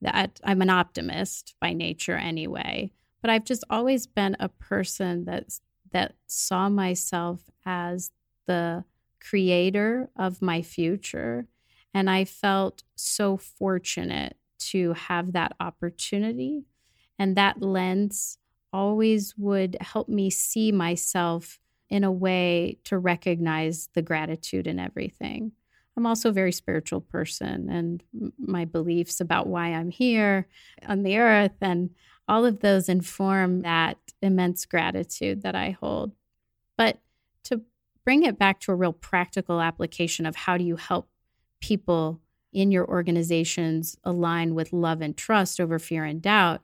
[0.00, 5.60] that I'm an optimist by nature anyway, but I've just always been a person that's
[5.92, 8.12] that saw myself as
[8.46, 8.84] the
[9.20, 11.46] creator of my future
[11.92, 16.64] and I felt so fortunate to have that opportunity.
[17.20, 18.38] And that lens
[18.72, 21.60] always would help me see myself
[21.90, 25.52] in a way to recognize the gratitude in everything.
[25.96, 28.02] I'm also a very spiritual person, and
[28.38, 30.48] my beliefs about why I'm here
[30.88, 31.90] on the earth and
[32.26, 36.12] all of those inform that immense gratitude that I hold.
[36.78, 37.00] But
[37.44, 37.60] to
[38.02, 41.10] bring it back to a real practical application of how do you help
[41.60, 46.62] people in your organizations align with love and trust over fear and doubt,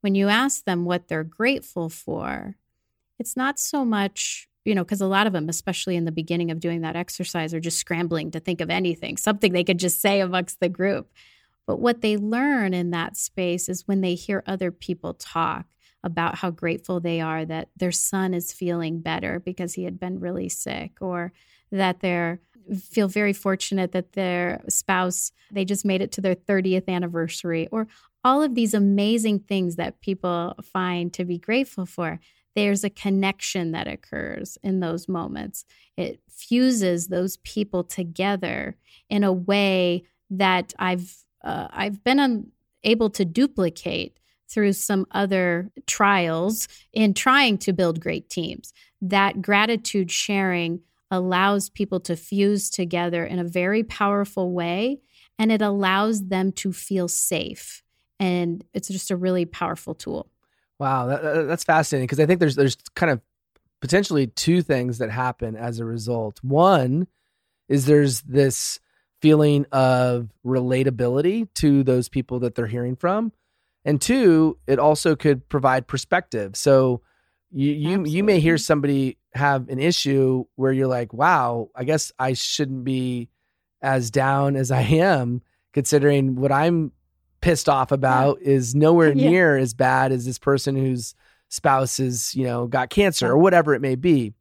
[0.00, 2.56] when you ask them what they're grateful for,
[3.18, 6.50] it's not so much, you know, because a lot of them, especially in the beginning
[6.50, 10.00] of doing that exercise, are just scrambling to think of anything, something they could just
[10.00, 11.12] say amongst the group.
[11.66, 15.66] But what they learn in that space is when they hear other people talk
[16.02, 20.20] about how grateful they are that their son is feeling better because he had been
[20.20, 21.32] really sick or
[21.70, 22.40] that they're
[22.82, 27.88] feel very fortunate that their spouse they just made it to their 30th anniversary or
[28.28, 32.20] all of these amazing things that people find to be grateful for
[32.54, 35.64] there's a connection that occurs in those moments.
[35.96, 38.76] It fuses those people together
[39.08, 42.48] in a way that i've uh, i've been un-
[42.84, 44.20] able to duplicate
[44.50, 48.74] through some other trials in trying to build great teams.
[49.00, 55.00] That gratitude sharing allows people to fuse together in a very powerful way
[55.38, 57.82] and it allows them to feel safe
[58.20, 60.28] and it's just a really powerful tool.
[60.78, 63.20] Wow that, that's fascinating because i think there's there's kind of
[63.80, 66.38] potentially two things that happen as a result.
[66.42, 67.06] One
[67.68, 68.80] is there's this
[69.20, 73.32] feeling of relatability to those people that they're hearing from
[73.84, 76.56] and two it also could provide perspective.
[76.56, 77.02] So
[77.50, 82.12] you you, you may hear somebody have an issue where you're like, wow, I guess
[82.18, 83.28] I shouldn't be
[83.80, 85.42] as down as I am,
[85.72, 86.92] considering what I'm
[87.40, 88.48] pissed off about yeah.
[88.48, 89.30] is nowhere yeah.
[89.30, 91.14] near as bad as this person whose
[91.48, 94.34] spouse is, you know, got cancer or whatever it may be.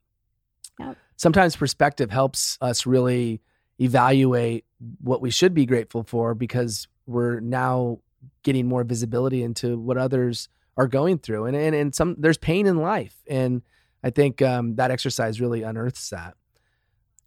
[1.18, 3.42] Sometimes perspective helps us really
[3.80, 4.66] evaluate
[5.02, 8.00] what we should be grateful for because we're now
[8.44, 11.46] getting more visibility into what others are going through.
[11.46, 13.16] And and, and some there's pain in life.
[13.28, 13.64] And
[14.04, 16.36] I think um, that exercise really unearths that.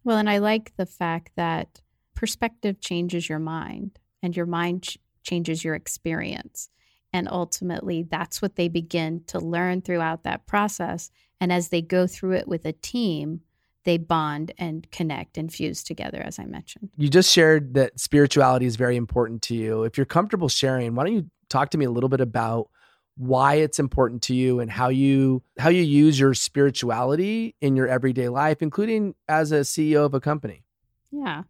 [0.05, 1.81] Well, and I like the fact that
[2.15, 6.69] perspective changes your mind and your mind changes your experience.
[7.13, 11.11] And ultimately, that's what they begin to learn throughout that process.
[11.39, 13.41] And as they go through it with a team,
[13.83, 16.89] they bond and connect and fuse together, as I mentioned.
[16.97, 19.83] You just shared that spirituality is very important to you.
[19.83, 22.69] If you're comfortable sharing, why don't you talk to me a little bit about
[23.17, 27.87] why it's important to you and how you how you use your spirituality in your
[27.87, 30.63] everyday life including as a CEO of a company.
[31.11, 31.43] Yeah.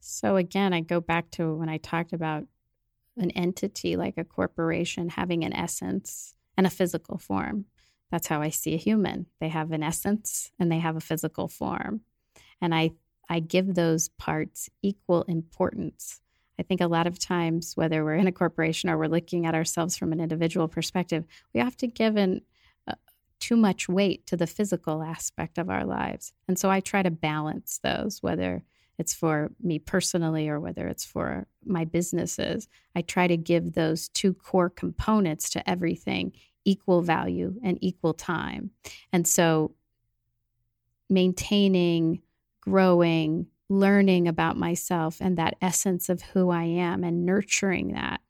[0.00, 2.44] So again, I go back to when I talked about
[3.20, 7.66] an entity like a corporation having an essence and a physical form.
[8.10, 9.26] That's how I see a human.
[9.40, 12.00] They have an essence and they have a physical form.
[12.60, 12.92] And I
[13.28, 16.20] I give those parts equal importance
[16.60, 19.54] I think a lot of times, whether we're in a corporation or we're looking at
[19.54, 22.92] ourselves from an individual perspective, we often give uh,
[23.40, 26.34] too much weight to the physical aspect of our lives.
[26.46, 28.62] And so I try to balance those, whether
[29.00, 32.68] it's for me personally or whether it's for my businesses.
[32.94, 36.32] I try to give those two core components to everything
[36.66, 38.72] equal value and equal time.
[39.10, 39.74] And so
[41.08, 42.20] maintaining,
[42.60, 48.20] growing, learning about myself and that essence of who I am and nurturing that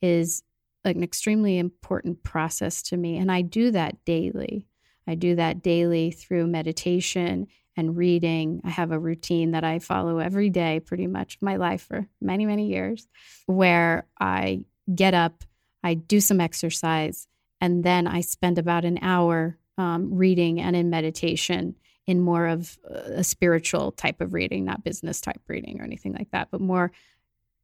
[0.00, 0.42] is
[0.86, 3.18] an extremely important process to me.
[3.18, 4.68] And I do that daily.
[5.06, 7.46] I do that daily through meditation
[7.76, 8.60] and reading.
[8.64, 12.46] I have a routine that I follow every day, pretty much my life for many,
[12.46, 13.06] many years,
[13.46, 14.64] where I
[14.94, 15.44] get up,
[15.82, 17.26] I do some exercise,
[17.60, 21.74] and then I spend about an hour um, reading and in meditation
[22.06, 26.30] in more of a spiritual type of reading, not business type reading or anything like
[26.32, 26.92] that, but more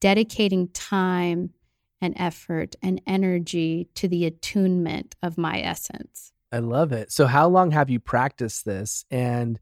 [0.01, 1.51] dedicating time
[2.01, 6.33] and effort and energy to the attunement of my essence.
[6.53, 7.13] I love it.
[7.13, 9.05] So, how long have you practiced this?
[9.11, 9.61] And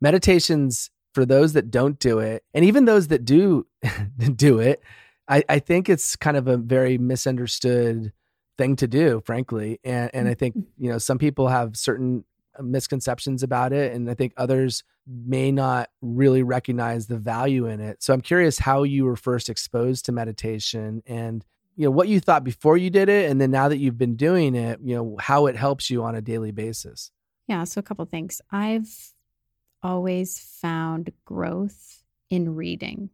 [0.00, 3.66] meditations for those that don't do it, and even those that do
[4.36, 4.82] do it,
[5.28, 8.12] I, I think it's kind of a very misunderstood
[8.58, 9.80] thing to do, frankly.
[9.84, 10.84] And and I think mm-hmm.
[10.84, 12.24] you know some people have certain
[12.62, 18.02] misconceptions about it and i think others may not really recognize the value in it
[18.02, 21.44] so i'm curious how you were first exposed to meditation and
[21.76, 24.16] you know what you thought before you did it and then now that you've been
[24.16, 27.10] doing it you know how it helps you on a daily basis
[27.46, 29.12] yeah so a couple things i've
[29.82, 33.10] always found growth in reading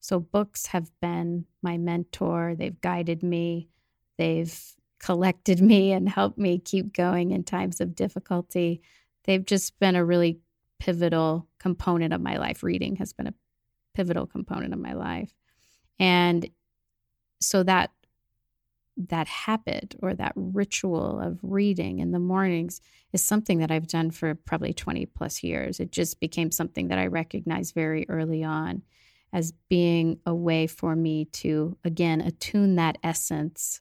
[0.00, 3.68] so books have been my mentor they've guided me
[4.16, 8.82] they've collected me and helped me keep going in times of difficulty.
[9.24, 10.40] They've just been a really
[10.78, 12.62] pivotal component of my life.
[12.62, 13.34] Reading has been a
[13.94, 15.32] pivotal component of my life.
[15.98, 16.48] And
[17.40, 17.90] so that
[19.06, 22.80] that habit or that ritual of reading in the mornings
[23.12, 25.78] is something that I've done for probably 20 plus years.
[25.78, 28.82] It just became something that I recognized very early on
[29.32, 33.80] as being a way for me to, again, attune that essence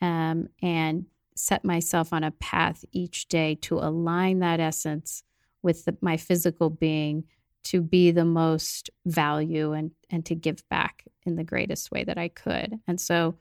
[0.00, 1.06] um, and
[1.36, 5.22] set myself on a path each day to align that essence
[5.62, 7.24] with the, my physical being
[7.64, 12.16] to be the most value and and to give back in the greatest way that
[12.16, 12.78] I could.
[12.86, 13.36] And so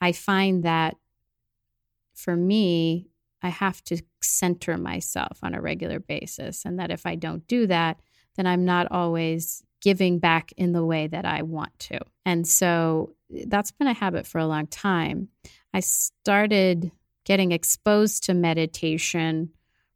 [0.00, 0.96] I find that
[2.14, 3.08] for me,
[3.42, 7.66] I have to center myself on a regular basis and that if I don't do
[7.66, 8.00] that,
[8.36, 12.00] then I'm not always giving back in the way that I want to.
[12.26, 13.14] And so
[13.46, 15.28] that's been a habit for a long time.
[15.72, 16.92] I started
[17.24, 19.50] getting exposed to meditation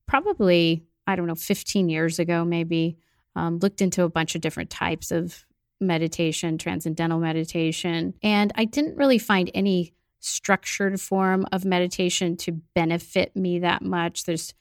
[0.07, 2.97] probably, I don't know, 15 years ago, maybe.
[3.37, 5.45] Um, looked into a bunch of different types of
[5.81, 13.37] meditation, transcendental meditation, and I didn't really find any structured form of meditation to benefit
[13.37, 14.25] me that much.
[14.25, 14.55] There's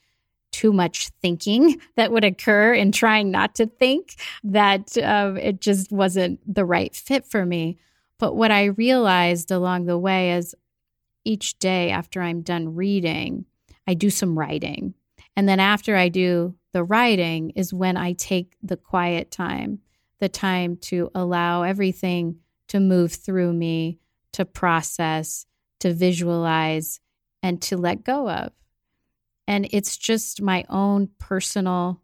[0.52, 5.92] too much thinking that would occur in trying not to think that uh, it just
[5.92, 7.78] wasn't the right fit for me.
[8.20, 10.56] But what I realized along the way is
[11.26, 13.46] each day after I'm done reading,
[13.88, 14.94] I do some writing.
[15.36, 19.80] And then after I do the writing is when I take the quiet time,
[20.24, 22.38] the time to allow everything
[22.70, 24.00] to move through me,
[24.32, 25.46] to process,
[25.82, 27.02] to visualize,
[27.42, 28.54] and to let go of.
[29.50, 32.02] And it's just my own personal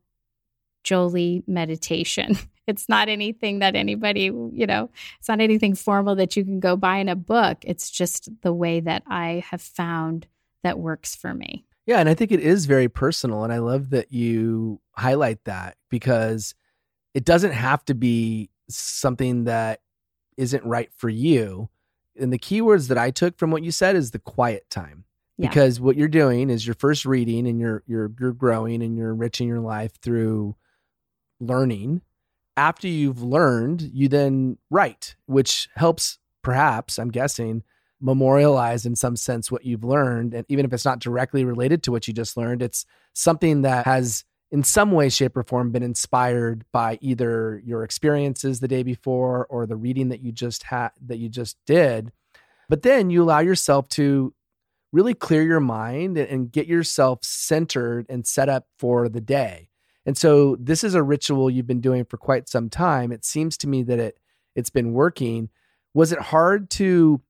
[0.83, 2.37] Jolie meditation.
[2.67, 6.75] It's not anything that anybody, you know, it's not anything formal that you can go
[6.75, 7.57] buy in a book.
[7.63, 10.27] It's just the way that I have found
[10.61, 11.65] that works for me.
[11.87, 15.77] Yeah, and I think it is very personal and I love that you highlight that
[15.89, 16.53] because
[17.13, 19.81] it doesn't have to be something that
[20.37, 21.69] isn't right for you.
[22.19, 25.05] And the keywords that I took from what you said is the quiet time.
[25.37, 25.47] Yeah.
[25.47, 29.11] Because what you're doing is you're first reading and you're you're you're growing and you're
[29.11, 30.55] enriching your life through
[31.39, 32.01] learning
[32.59, 37.63] after you've learned, you then write, which helps perhaps, I'm guessing,
[38.01, 40.33] memorialize in some sense what you've learned.
[40.33, 43.85] And even if it's not directly related to what you just learned, it's something that
[43.85, 48.83] has in some way, shape, or form been inspired by either your experiences the day
[48.83, 52.11] before or the reading that you just had that you just did.
[52.67, 54.33] But then you allow yourself to
[54.91, 59.69] really clear your mind and get yourself centered and set up for the day.
[60.05, 63.11] And so this is a ritual you've been doing for quite some time.
[63.11, 64.17] It seems to me that it
[64.55, 65.49] it's been working.
[65.93, 67.21] Was it hard to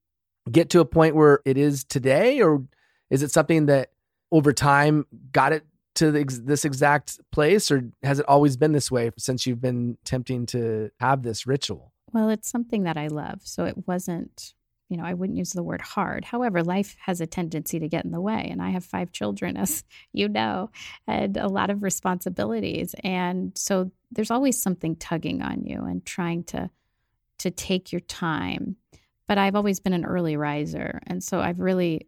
[0.49, 2.63] get to a point where it is today or
[3.09, 3.91] is it something that
[4.31, 5.63] over time got it
[5.99, 9.97] to the, this exact place or has it always been this way since you've been
[10.01, 11.93] attempting to have this ritual?
[12.13, 13.41] Well, it's something that I love.
[13.43, 14.53] So it wasn't
[14.89, 16.25] you know, I wouldn't use the word hard.
[16.25, 18.47] However, life has a tendency to get in the way.
[18.49, 19.83] And I have five children, as
[20.13, 20.71] you know,
[21.05, 22.95] and a lot of responsibilities.
[23.03, 26.71] And so there's always something tugging on you and trying to
[27.37, 28.77] to take your time.
[29.27, 31.01] But I've always been an early riser.
[31.05, 32.07] And so I've really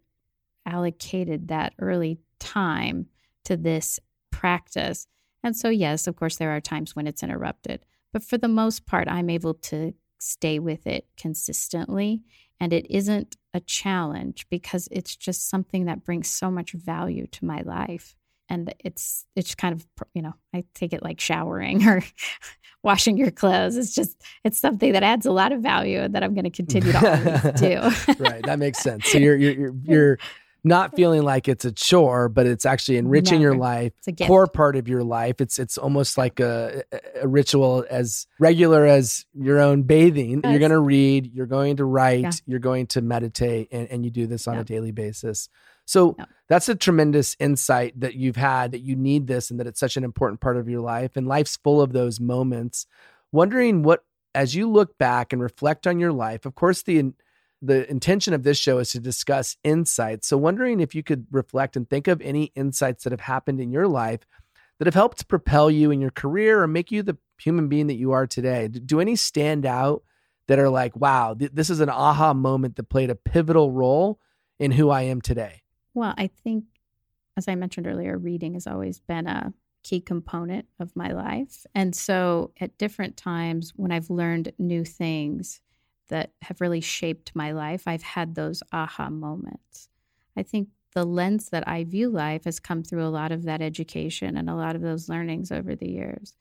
[0.66, 3.06] allocated that early time
[3.46, 4.00] to this
[4.32, 5.08] practice.
[5.44, 7.86] And so, yes, of course, there are times when it's interrupted.
[8.14, 12.22] But for the most part, I'm able to stay with it consistently
[12.60, 17.44] and it isn't a challenge because it's just something that brings so much value to
[17.44, 18.16] my life
[18.48, 22.04] and it's it's kind of you know i take it like showering or
[22.84, 26.24] washing your clothes it's just it's something that adds a lot of value and that
[26.24, 27.80] i'm going to continue to do
[28.24, 30.20] right that makes sense so you're you're you're, you're
[30.64, 33.54] not feeling like it's a chore, but it's actually enriching Never.
[33.54, 35.42] your life, it's a core part of your life.
[35.42, 36.84] It's it's almost like a,
[37.20, 40.42] a ritual as regular as your own bathing.
[40.44, 40.52] Yes.
[40.52, 42.32] You're going to read, you're going to write, yeah.
[42.46, 44.62] you're going to meditate, and, and you do this on yeah.
[44.62, 45.50] a daily basis.
[45.86, 46.26] So yeah.
[46.48, 49.98] that's a tremendous insight that you've had that you need this and that it's such
[49.98, 51.18] an important part of your life.
[51.18, 52.86] And life's full of those moments.
[53.32, 54.04] Wondering what,
[54.36, 57.12] as you look back and reflect on your life, of course, the
[57.62, 60.28] the intention of this show is to discuss insights.
[60.28, 63.72] So, wondering if you could reflect and think of any insights that have happened in
[63.72, 64.22] your life
[64.80, 67.98] that have helped propel you in your career or make you the human being that
[67.98, 68.68] you are today.
[68.68, 70.04] Do any stand out
[70.48, 74.20] that are like, wow, th- this is an aha moment that played a pivotal role
[74.60, 75.62] in who I am today?
[75.94, 76.66] Well, I think,
[77.38, 79.54] as I mentioned earlier, reading has always been a
[79.84, 81.66] key component of my life.
[81.76, 85.62] And so, at different times when I've learned new things,
[86.12, 89.90] that have really shaped my life, I've had those aha moments.
[90.38, 93.62] I think the lens that I view life has come through a lot of that
[93.62, 96.34] education and a lot of those learnings over the years.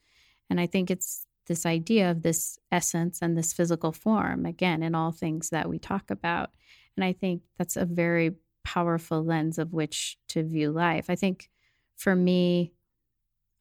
[0.49, 4.93] And I think it's this idea of this essence and this physical form, again, in
[4.93, 6.51] all things that we talk about.
[6.95, 11.05] And I think that's a very powerful lens of which to view life.
[11.09, 11.49] I think
[11.95, 12.73] for me,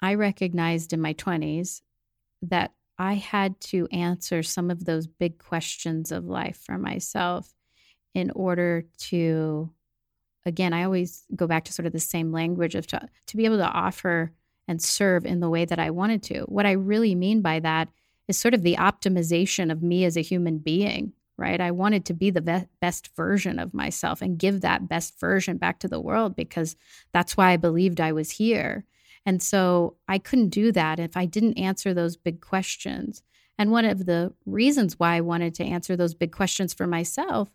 [0.00, 1.82] I recognized in my 20s
[2.42, 7.50] that I had to answer some of those big questions of life for myself
[8.14, 9.70] in order to,
[10.44, 13.46] again, I always go back to sort of the same language of to, to be
[13.46, 14.32] able to offer
[14.68, 16.40] and serve in the way that I wanted to.
[16.40, 17.88] What I really mean by that
[18.28, 21.58] is sort of the optimization of me as a human being, right?
[21.58, 25.56] I wanted to be the be- best version of myself and give that best version
[25.56, 26.76] back to the world because
[27.14, 28.84] that's why I believed I was here.
[29.26, 33.22] And so I couldn't do that if I didn't answer those big questions.
[33.58, 37.50] And one of the reasons why I wanted to answer those big questions for myself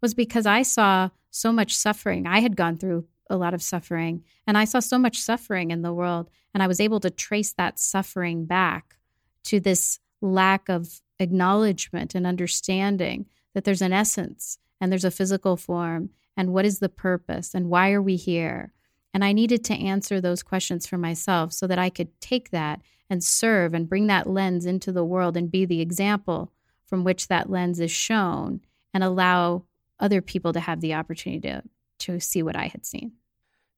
[0.00, 2.26] was because I saw so much suffering.
[2.26, 5.82] I had gone through a lot of suffering, and I saw so much suffering in
[5.82, 6.30] the world.
[6.52, 8.96] And I was able to trace that suffering back
[9.44, 15.56] to this lack of acknowledgement and understanding that there's an essence and there's a physical
[15.56, 16.10] form.
[16.36, 17.54] And what is the purpose?
[17.54, 18.72] And why are we here?
[19.12, 22.80] And I needed to answer those questions for myself so that I could take that
[23.08, 26.52] and serve and bring that lens into the world and be the example
[26.86, 28.60] from which that lens is shown
[28.94, 29.64] and allow
[29.98, 31.62] other people to have the opportunity to,
[31.98, 33.12] to see what I had seen.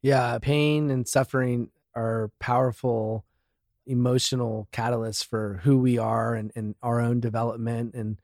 [0.03, 3.24] Yeah, pain and suffering are powerful
[3.87, 7.95] emotional catalysts for who we are and, and our own development.
[7.95, 8.18] And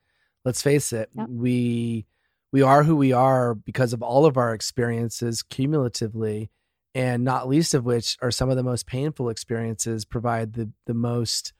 [0.45, 1.27] let's face it, yep.
[1.29, 2.05] we
[2.51, 6.49] we are who we are because of all of our experiences cumulatively
[6.95, 10.93] and not least of which are some of the most painful experiences provide the the
[10.93, 11.53] most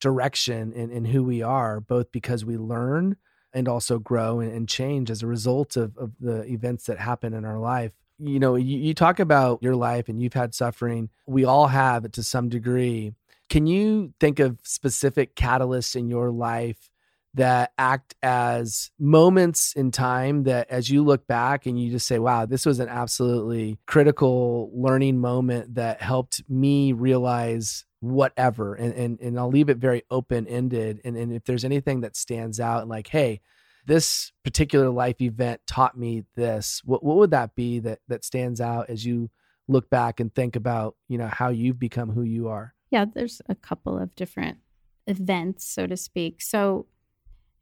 [0.00, 3.16] direction in, in who we are both because we learn
[3.52, 7.34] and also grow and, and change as a result of, of the events that happen
[7.34, 7.92] in our life.
[8.18, 11.10] You know you, you talk about your life and you've had suffering.
[11.26, 13.12] We all have it to some degree.
[13.48, 16.90] Can you think of specific catalysts in your life
[17.38, 22.18] that act as moments in time that as you look back and you just say,
[22.18, 28.74] wow, this was an absolutely critical learning moment that helped me realize whatever.
[28.74, 31.00] And and, and I'll leave it very open ended.
[31.04, 33.40] And, and if there's anything that stands out and like, hey,
[33.86, 38.60] this particular life event taught me this, what what would that be that that stands
[38.60, 39.30] out as you
[39.68, 42.74] look back and think about, you know, how you've become who you are?
[42.90, 44.58] Yeah, there's a couple of different
[45.06, 46.42] events, so to speak.
[46.42, 46.86] So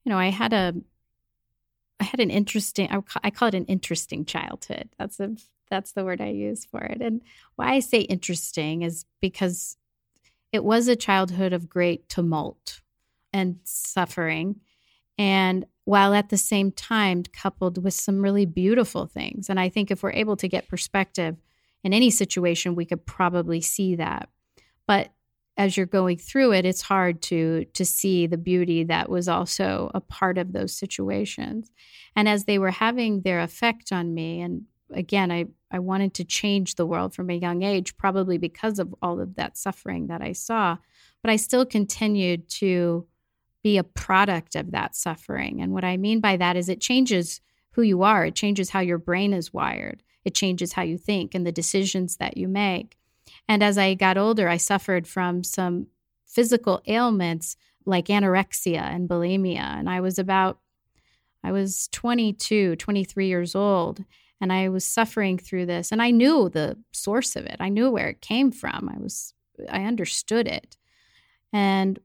[0.06, 0.72] you know, I had a,
[1.98, 4.88] I had an interesting, I I call it an interesting childhood.
[4.98, 5.34] That's a,
[5.68, 7.02] that's the word I use for it.
[7.02, 7.22] And
[7.56, 9.76] why I say interesting is because
[10.52, 12.82] it was a childhood of great tumult
[13.32, 14.60] and suffering.
[15.18, 19.50] And while at the same time coupled with some really beautiful things.
[19.50, 21.36] And I think if we're able to get perspective
[21.82, 24.28] in any situation, we could probably see that.
[24.86, 25.10] But
[25.56, 29.90] as you're going through it it's hard to to see the beauty that was also
[29.94, 31.70] a part of those situations.
[32.14, 36.24] And as they were having their effect on me and again i i wanted to
[36.24, 40.22] change the world from a young age probably because of all of that suffering that
[40.22, 40.76] i saw
[41.22, 43.04] but i still continued to
[43.66, 45.60] be a product of that suffering.
[45.60, 47.40] And what i mean by that is it changes
[47.72, 48.24] who you are.
[48.24, 50.04] It changes how your brain is wired.
[50.24, 52.96] It changes how you think and the decisions that you make
[53.48, 55.86] and as I got older, I suffered from some
[56.26, 59.60] physical ailments like anorexia and bulimia.
[59.60, 60.58] And I was about,
[61.44, 64.04] I was 22, 23 years old,
[64.40, 65.92] and I was suffering through this.
[65.92, 68.90] And I knew the source of it, I knew where it came from.
[68.92, 69.32] I was,
[69.70, 70.76] I understood it.
[71.52, 71.98] And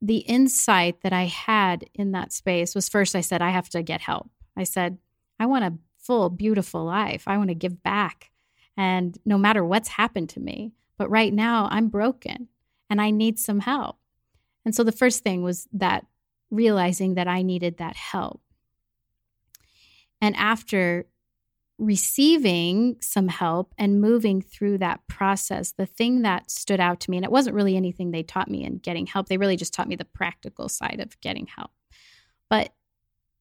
[0.00, 3.82] the insight that I had in that space was first, I said, I have to
[3.82, 4.30] get help.
[4.56, 4.98] I said,
[5.40, 7.24] I want a full, beautiful life.
[7.26, 8.30] I want to give back.
[8.78, 12.48] And no matter what's happened to me, but right now I'm broken
[12.88, 13.98] and I need some help.
[14.64, 16.06] And so the first thing was that
[16.50, 18.40] realizing that I needed that help.
[20.20, 21.06] And after
[21.78, 27.16] receiving some help and moving through that process, the thing that stood out to me,
[27.16, 29.88] and it wasn't really anything they taught me in getting help, they really just taught
[29.88, 31.72] me the practical side of getting help.
[32.48, 32.72] But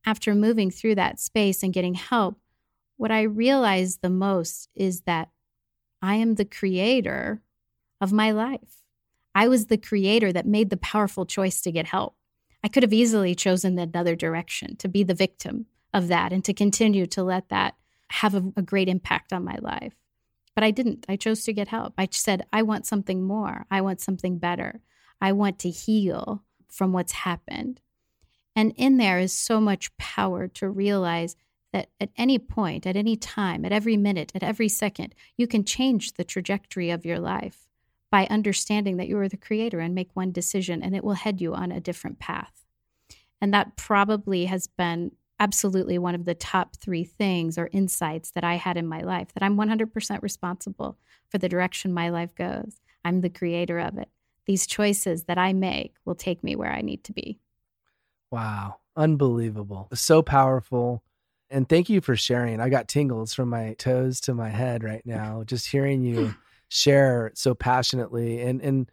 [0.06, 2.40] after moving through that space and getting help,
[2.98, 5.30] what I realized the most is that
[6.02, 7.42] I am the creator
[8.02, 8.84] of my life.
[9.34, 12.16] I was the creator that made the powerful choice to get help.
[12.64, 16.54] I could have easily chosen another direction to be the victim of that and to
[16.54, 17.76] continue to let that
[18.10, 19.94] have a, a, great impact on my life.
[20.56, 21.06] But I didn't.
[21.08, 21.94] I chose to get help.
[21.98, 23.66] I said, I want something more.
[23.70, 24.82] I want something better.
[25.22, 27.80] I want to heal from what's happened.
[28.56, 31.36] And in there is so much power to realize
[31.74, 35.64] that at any point, at any time, at every minute, at every second, you can
[35.64, 37.68] change the trajectory of your life
[38.10, 41.42] by understanding that you are the creator and make one decision and it will head
[41.42, 42.66] you on a different path.
[43.42, 48.44] And that probably has been absolutely one of the top three things or insights that
[48.44, 50.98] I had in my life that I'm 100% responsible
[51.30, 52.80] for the direction my life goes.
[53.06, 54.10] I'm the creator of it.
[54.46, 57.40] These choices that I make will take me where I need to be.
[58.32, 58.78] Wow.
[58.96, 59.90] Unbelievable.
[59.94, 61.04] So powerful.
[61.50, 62.60] And thank you for sharing.
[62.60, 66.36] I got tingles from my toes to my head right now, just hearing you
[66.70, 68.92] share so passionately and, and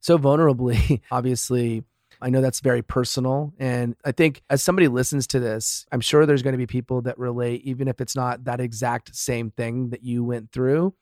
[0.00, 1.00] so vulnerably.
[1.10, 1.82] Obviously,
[2.20, 3.52] I know that's very personal.
[3.58, 7.02] And I think as somebody listens to this, I'm sure there's going to be people
[7.02, 10.94] that relate, even if it's not that exact same thing that you went through.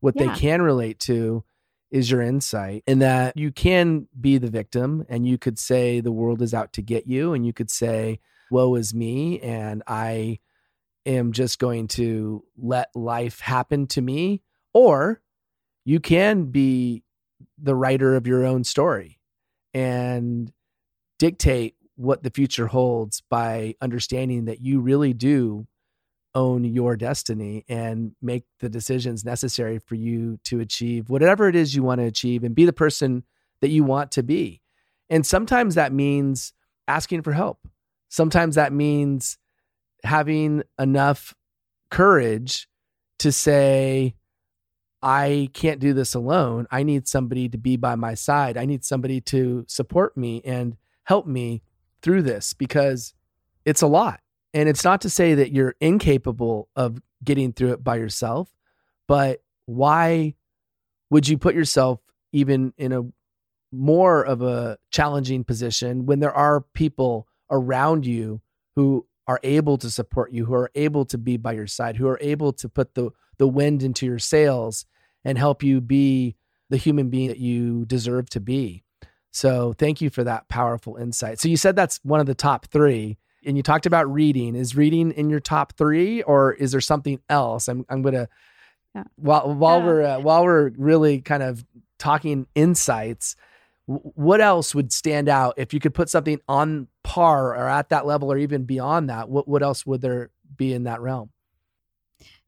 [0.00, 0.26] What yeah.
[0.26, 1.44] they can relate to
[1.90, 6.12] is your insight in that you can be the victim and you could say the
[6.12, 8.20] world is out to get you and you could say,
[8.50, 9.40] woe is me.
[9.40, 10.40] And I
[11.06, 14.42] am just going to let life happen to me.
[14.72, 15.20] Or
[15.84, 17.02] you can be
[17.58, 19.18] the writer of your own story
[19.74, 20.52] and
[21.18, 25.66] dictate what the future holds by understanding that you really do
[26.34, 31.74] own your destiny and make the decisions necessary for you to achieve whatever it is
[31.74, 33.24] you want to achieve and be the person
[33.60, 34.62] that you want to be.
[35.08, 36.52] And sometimes that means
[36.86, 37.58] asking for help.
[38.10, 39.38] Sometimes that means
[40.04, 41.34] having enough
[41.90, 42.68] courage
[43.20, 44.16] to say,
[45.02, 46.66] I can't do this alone.
[46.70, 48.58] I need somebody to be by my side.
[48.58, 51.62] I need somebody to support me and help me
[52.02, 53.14] through this because
[53.64, 54.20] it's a lot.
[54.52, 58.50] And it's not to say that you're incapable of getting through it by yourself,
[59.06, 60.34] but why
[61.10, 62.00] would you put yourself
[62.32, 63.02] even in a
[63.72, 68.40] more of a challenging position when there are people around you
[68.76, 72.08] who are able to support you, who are able to be by your side, who
[72.08, 74.84] are able to put the the wind into your sails
[75.24, 76.36] and help you be
[76.68, 78.82] the human being that you deserve to be.
[79.32, 81.40] So, thank you for that powerful insight.
[81.40, 84.54] So, you said that's one of the top 3 and you talked about reading.
[84.54, 87.68] Is reading in your top 3 or is there something else?
[87.68, 88.28] I'm I'm going to
[88.94, 89.04] yeah.
[89.16, 89.86] while while yeah.
[89.86, 91.64] we're uh, while we're really kind of
[91.98, 93.36] talking insights,
[93.90, 98.06] what else would stand out if you could put something on par or at that
[98.06, 99.28] level or even beyond that?
[99.28, 101.30] What what else would there be in that realm?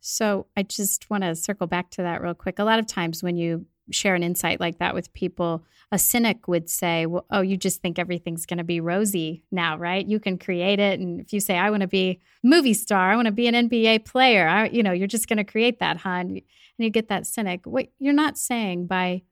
[0.01, 2.59] So i just want to circle back to that real quick.
[2.59, 6.47] A lot of times when you share an insight like that with people a cynic
[6.47, 10.07] would say well oh you just think everything's going to be rosy now right?
[10.07, 11.01] You can create it.
[11.01, 13.69] And if you say i want to be movie star i want to be an
[13.69, 16.43] nba player I, you know you're just going to create that huh and
[16.79, 17.63] you get that cynic.
[17.65, 19.23] What you're not saying by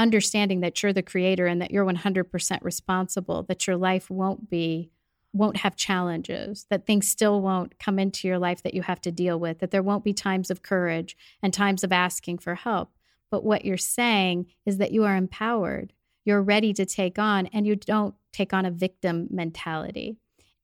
[0.00, 4.90] understanding that you're the creator and that you're 100% responsible, that your life won't be
[5.32, 9.12] won't have challenges, that things still won't come into your life that you have to
[9.12, 12.90] deal with, that there won't be times of courage and times of asking for help.
[13.30, 15.92] But what you're saying is that you are empowered.
[16.24, 20.16] You're ready to take on and you don't take on a victim mentality.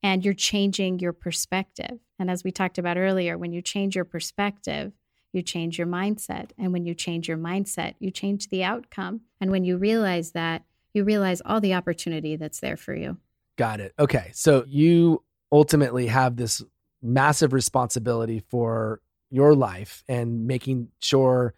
[0.03, 2.01] And you're changing your perspective.
[2.18, 4.93] And as we talked about earlier, when you change your perspective,
[5.37, 6.51] you change your mindset.
[6.59, 9.20] And when you change your mindset, you change the outcome.
[9.41, 10.64] And when you realize that,
[10.95, 13.18] you realize all the opportunity that's there for you.
[13.57, 13.93] Got it.
[13.99, 14.30] Okay.
[14.32, 15.22] So you
[15.53, 16.62] ultimately have this
[17.03, 21.55] massive responsibility for your life and making sure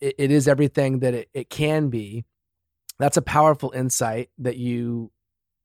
[0.00, 2.24] it, it is everything that it, it can be.
[2.98, 5.10] That's a powerful insight that you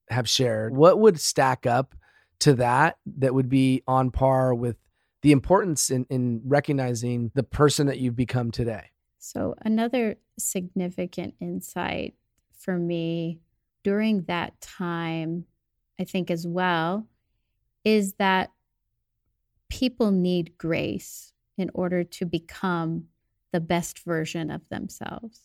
[0.10, 0.76] have shared.
[0.76, 1.94] What would stack up
[2.40, 4.78] to that that would be on par with
[5.28, 8.91] the importance in, in recognizing the person that you've become today.
[9.19, 12.13] So, another significant insight
[12.57, 13.41] for me
[13.84, 15.43] during that time,
[15.99, 17.09] I think as well,
[17.84, 18.51] is that
[19.67, 23.07] people need grace in order to become
[23.51, 25.41] the best version of themselves.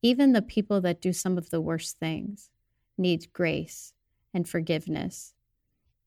[0.00, 2.48] Even the people that do some of the worst things
[2.96, 3.92] need grace
[4.32, 5.34] and forgiveness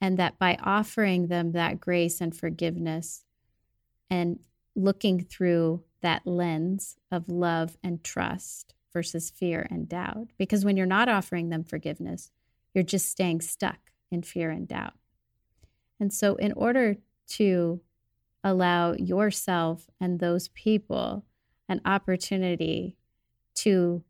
[0.01, 3.23] and that by offering them that grace and forgiveness
[4.09, 4.39] and
[4.75, 10.27] looking through that lens of love and trust versus fear and doubt.
[10.37, 12.31] Because when you're not offering them forgiveness,
[12.73, 14.93] you're just staying stuck in fear and doubt.
[15.99, 16.97] And so, in order
[17.29, 17.81] to
[18.43, 21.25] allow yourself and those people
[21.69, 22.97] an opportunity
[23.53, 24.03] to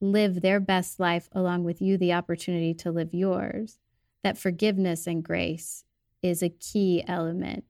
[0.00, 3.78] live their best life along with you, the opportunity to live yours,
[4.22, 5.84] that forgiveness and grace
[6.22, 7.64] is a key element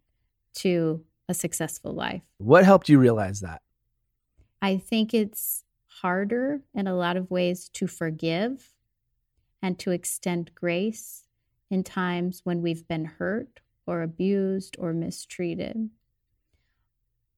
[0.55, 2.23] to a successful life.
[2.39, 3.63] What helped you realize that?
[4.61, 8.75] I think it's harder in a lot of ways to forgive
[9.63, 11.25] and to extend grace
[11.71, 15.91] in times when we've been hurt or abused or mistreated.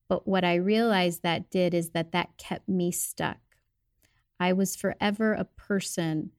[0.09, 3.39] But what I realized that did is that that kept me stuck.
[4.39, 6.31] I was forever a person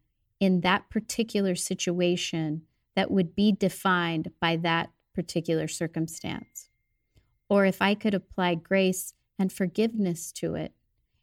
[0.44, 2.64] in that particular situation
[2.98, 6.68] that would be defined by that particular circumstance.
[7.48, 10.74] Or if I could apply grace and forgiveness to it,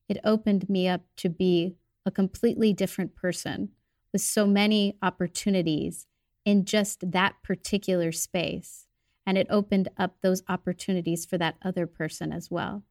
[0.08, 3.68] it opened me up to be a completely different person
[4.10, 6.06] with so many opportunities
[6.46, 8.86] in just that particular space.
[9.26, 12.84] And it opened up those opportunities for that other person as well.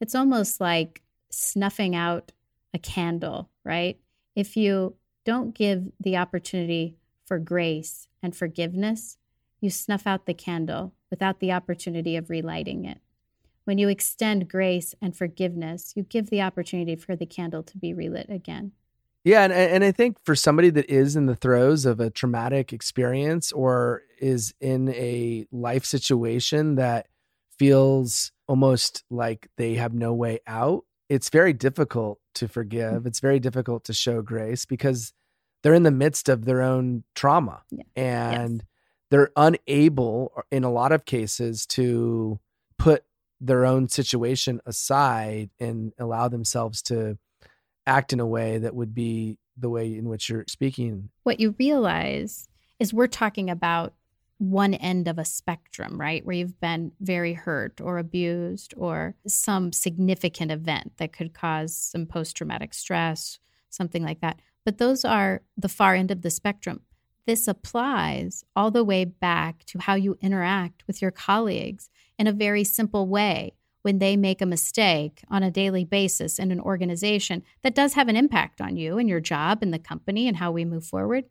[0.00, 2.32] It's almost like snuffing out
[2.72, 4.00] a candle, right?
[4.34, 6.96] If you don't give the opportunity
[7.26, 9.16] for grace and forgiveness,
[9.60, 12.98] you snuff out the candle without the opportunity of relighting it.
[13.64, 17.94] When you extend grace and forgiveness, you give the opportunity for the candle to be
[17.94, 18.72] relit again.
[19.24, 22.74] Yeah, and and I think for somebody that is in the throes of a traumatic
[22.74, 27.06] experience or is in a life situation that
[27.58, 32.92] feels almost like they have no way out, it's very difficult to forgive.
[32.92, 33.06] Mm-hmm.
[33.06, 35.12] It's very difficult to show grace because
[35.62, 37.82] they're in the midst of their own trauma yeah.
[37.96, 38.66] and yes.
[39.10, 42.38] they're unable in a lot of cases to
[42.78, 43.04] put
[43.40, 47.18] their own situation aside and allow themselves to
[47.86, 51.10] act in a way that would be the way in which you're speaking.
[51.22, 52.48] What you realize
[52.78, 53.94] is we're talking about
[54.38, 56.24] one end of a spectrum, right?
[56.24, 62.06] Where you've been very hurt or abused or some significant event that could cause some
[62.06, 63.38] post traumatic stress,
[63.70, 64.40] something like that.
[64.64, 66.80] But those are the far end of the spectrum.
[67.26, 72.32] This applies all the way back to how you interact with your colleagues in a
[72.32, 77.42] very simple way when they make a mistake on a daily basis in an organization
[77.62, 80.50] that does have an impact on you and your job and the company and how
[80.50, 81.24] we move forward.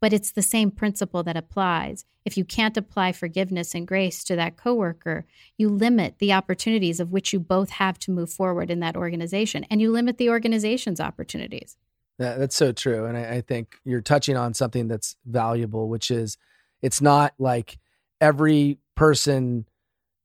[0.00, 2.04] But it's the same principle that applies.
[2.24, 5.26] If you can't apply forgiveness and grace to that coworker,
[5.56, 9.64] you limit the opportunities of which you both have to move forward in that organization,
[9.70, 11.76] and you limit the organization's opportunities.
[12.18, 13.06] Yeah, that's so true.
[13.06, 16.36] And I, I think you're touching on something that's valuable, which is
[16.82, 17.78] it's not like
[18.20, 19.66] every person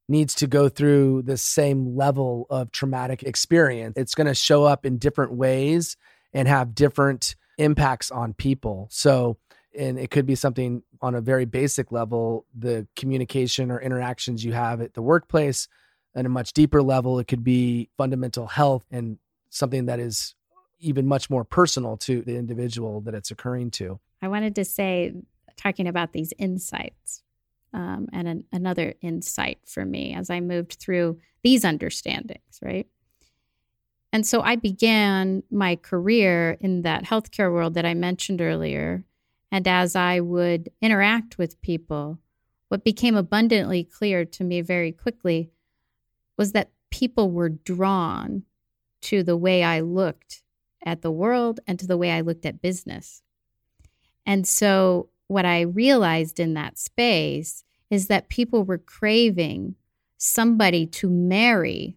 [0.09, 3.93] needs to go through the same level of traumatic experience.
[3.95, 5.95] It's going to show up in different ways
[6.33, 8.87] and have different impacts on people.
[8.91, 9.37] So,
[9.77, 14.53] and it could be something on a very basic level, the communication or interactions you
[14.53, 15.67] have at the workplace.
[16.15, 19.17] At a much deeper level, it could be fundamental health and
[19.49, 20.35] something that is
[20.79, 23.99] even much more personal to the individual that it's occurring to.
[24.21, 25.13] I wanted to say,
[25.57, 27.23] talking about these insights,
[27.73, 32.87] um, and an, another insight for me as I moved through these understandings, right?
[34.11, 39.03] And so I began my career in that healthcare world that I mentioned earlier.
[39.53, 42.17] And as I would interact with people,
[42.69, 45.51] what became abundantly clear to me very quickly
[46.39, 48.43] was that people were drawn
[49.01, 50.41] to the way I looked
[50.83, 53.21] at the world and to the way I looked at business.
[54.25, 59.75] And so what I realized in that space is that people were craving
[60.17, 61.95] somebody to marry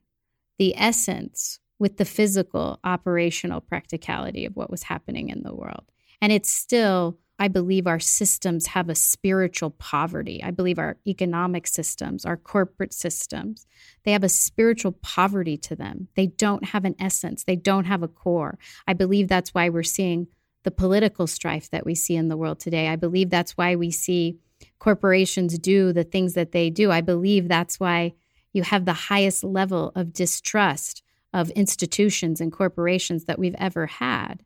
[0.58, 5.84] the essence with the physical operational practicality of what was happening in the world.
[6.20, 10.42] And it's still, I believe our systems have a spiritual poverty.
[10.42, 13.66] I believe our economic systems, our corporate systems,
[14.04, 16.08] they have a spiritual poverty to them.
[16.14, 18.58] They don't have an essence, they don't have a core.
[18.86, 20.28] I believe that's why we're seeing
[20.62, 22.88] the political strife that we see in the world today.
[22.88, 24.38] I believe that's why we see
[24.78, 26.90] corporations do the things that they do.
[26.90, 28.14] I believe that's why
[28.52, 34.42] you have the highest level of distrust of institutions and corporations that we've ever had,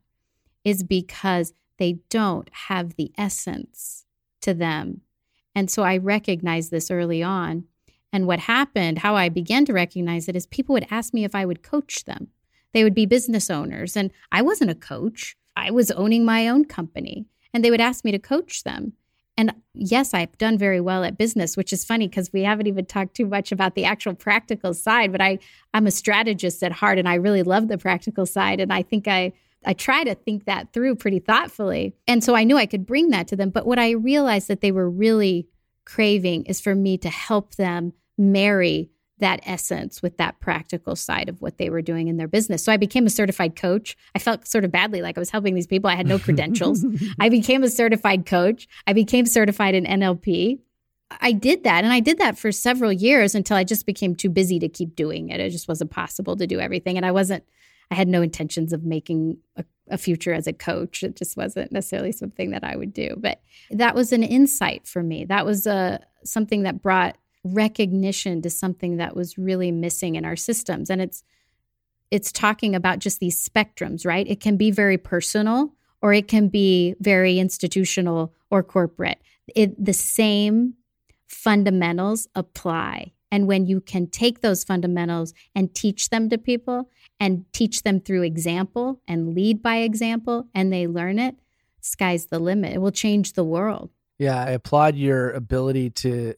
[0.65, 4.05] is because they don't have the essence
[4.41, 5.01] to them.
[5.55, 7.65] And so I recognized this early on.
[8.13, 11.33] And what happened, how I began to recognize it, is people would ask me if
[11.33, 12.27] I would coach them.
[12.73, 15.35] They would be business owners, and I wasn't a coach.
[15.55, 17.25] I was owning my own company.
[17.53, 18.93] And they would ask me to coach them.
[19.37, 22.85] And yes, I've done very well at business, which is funny because we haven't even
[22.85, 25.11] talked too much about the actual practical side.
[25.11, 25.39] But I,
[25.73, 28.59] I'm a strategist at heart, and I really love the practical side.
[28.59, 29.33] And I think I,
[29.65, 31.93] I try to think that through pretty thoughtfully.
[32.07, 33.51] And so I knew I could bring that to them.
[33.51, 35.47] But what I realized that they were really
[35.85, 38.89] craving is for me to help them marry
[39.19, 42.63] that essence with that practical side of what they were doing in their business.
[42.63, 43.95] So I became a certified coach.
[44.15, 45.89] I felt sort of badly like I was helping these people.
[45.89, 46.83] I had no credentials.
[47.19, 48.67] I became a certified coach.
[48.87, 50.59] I became certified in NLP.
[51.19, 54.29] I did that and I did that for several years until I just became too
[54.29, 55.39] busy to keep doing it.
[55.39, 56.97] It just wasn't possible to do everything.
[56.97, 57.43] And I wasn't,
[57.91, 61.03] I had no intentions of making a, a future as a coach.
[61.03, 63.15] It just wasn't necessarily something that I would do.
[63.17, 65.25] But that was an insight for me.
[65.25, 70.23] That was a, uh, something that brought recognition to something that was really missing in
[70.23, 71.23] our systems and it's
[72.11, 75.73] it's talking about just these spectrums right it can be very personal
[76.03, 79.19] or it can be very institutional or corporate
[79.55, 80.75] it, the same
[81.27, 83.13] fundamentals apply.
[83.31, 86.89] And when you can take those fundamentals and teach them to people
[87.21, 91.35] and teach them through example and lead by example, and they learn it,
[91.79, 92.73] sky's the limit.
[92.73, 93.91] It will change the world.
[94.17, 96.33] Yeah, I applaud your ability to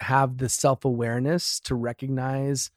[0.00, 2.70] have the self awareness to recognize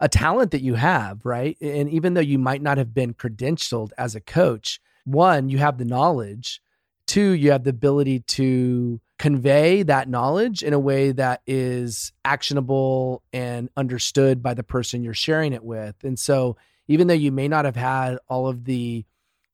[0.00, 1.56] a talent that you have, right?
[1.60, 5.76] And even though you might not have been credentialed as a coach, one, you have
[5.76, 6.62] the knowledge.
[7.06, 13.22] Two, you have the ability to convey that knowledge in a way that is actionable
[13.34, 15.94] and understood by the person you're sharing it with.
[16.02, 16.56] And so,
[16.92, 19.04] even though you may not have had all of the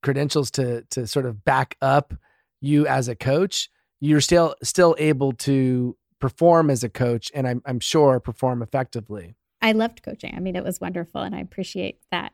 [0.02, 2.14] credentials to to sort of back up
[2.60, 3.70] you as a coach,
[4.00, 9.36] you're still still able to perform as a coach and I'm I'm sure perform effectively.
[9.62, 10.34] I loved coaching.
[10.36, 12.32] I mean, it was wonderful and I appreciate that.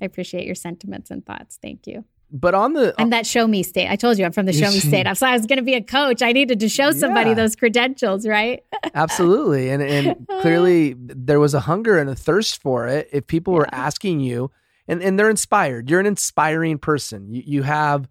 [0.00, 1.58] I appreciate your sentiments and thoughts.
[1.60, 3.88] Thank you but on the I'm that show me state.
[3.88, 5.06] I told you I'm from the show me state.
[5.16, 6.22] So I was going to be a coach.
[6.22, 7.34] I needed to show somebody yeah.
[7.34, 8.64] those credentials, right?
[8.94, 13.08] Absolutely, and and clearly there was a hunger and a thirst for it.
[13.12, 13.58] If people yeah.
[13.60, 14.50] were asking you,
[14.88, 17.32] and and they're inspired, you're an inspiring person.
[17.32, 18.08] You you have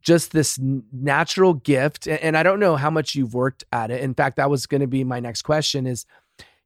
[0.00, 0.58] just this
[0.92, 4.00] natural gift, and, and I don't know how much you've worked at it.
[4.00, 6.06] In fact, that was going to be my next question: is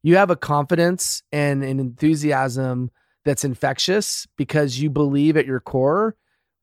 [0.03, 2.91] you have a confidence and an enthusiasm
[3.25, 6.15] that's infectious because you believe at your core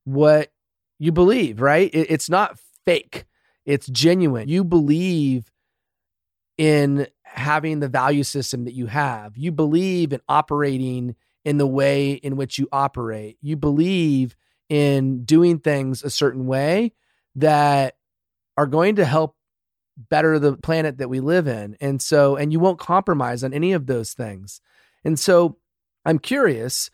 [0.08, 0.50] what
[0.98, 1.90] you believe, right?
[1.92, 3.26] It, it's not fake,
[3.66, 4.48] it's genuine.
[4.48, 5.50] You believe
[6.56, 12.12] in having the value system that you have, you believe in operating in the way
[12.12, 14.36] in which you operate, you believe
[14.68, 16.92] in doing things a certain way
[17.36, 17.96] that
[18.56, 19.36] are going to help
[19.96, 21.76] better the planet that we live in.
[21.80, 24.60] And so, and you won't compromise on any of those things.
[25.04, 25.58] And so,
[26.04, 26.90] I'm curious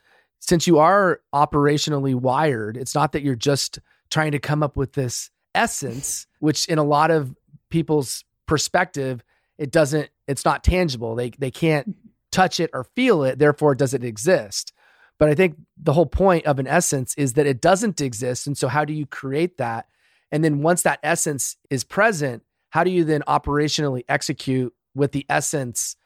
[0.46, 3.78] since you are operationally wired, it's not that you're just
[4.10, 7.34] trying to come up with this essence, which in a lot of
[7.70, 9.24] people's perspective,
[9.56, 11.14] it doesn't, it's not tangible.
[11.14, 11.96] They they can't
[12.30, 14.72] touch it or feel it, therefore it exist.
[15.18, 18.46] But I think the whole point of an essence is that it doesn't exist.
[18.46, 19.86] And so how do you create that?
[20.30, 25.24] And then once that essence is present, how do you then operationally execute with the
[25.28, 25.96] essence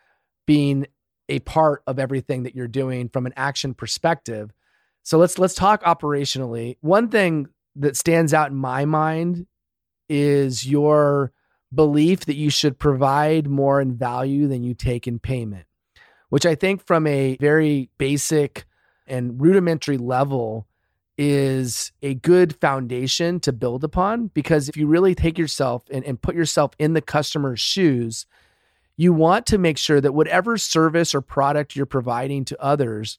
[0.47, 0.87] being
[1.29, 4.53] a part of everything that you're doing from an action perspective.
[5.03, 6.77] So let's let's talk operationally.
[6.81, 9.47] One thing that stands out in my mind
[10.09, 11.33] is your
[11.75, 15.67] belief that you should provide more in value than you take in payment,
[16.31, 18.67] which I think from a very basic
[19.07, 20.67] and rudimentary level
[21.17, 26.23] is a good foundation to build upon because if you really take yourself and, and
[26.23, 28.25] put yourself in the customer's shoes
[28.99, 33.19] you want to make sure that whatever service or product you're providing to others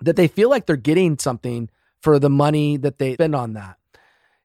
[0.00, 1.68] that they feel like they're getting something
[2.00, 3.76] for the money that they spend on that.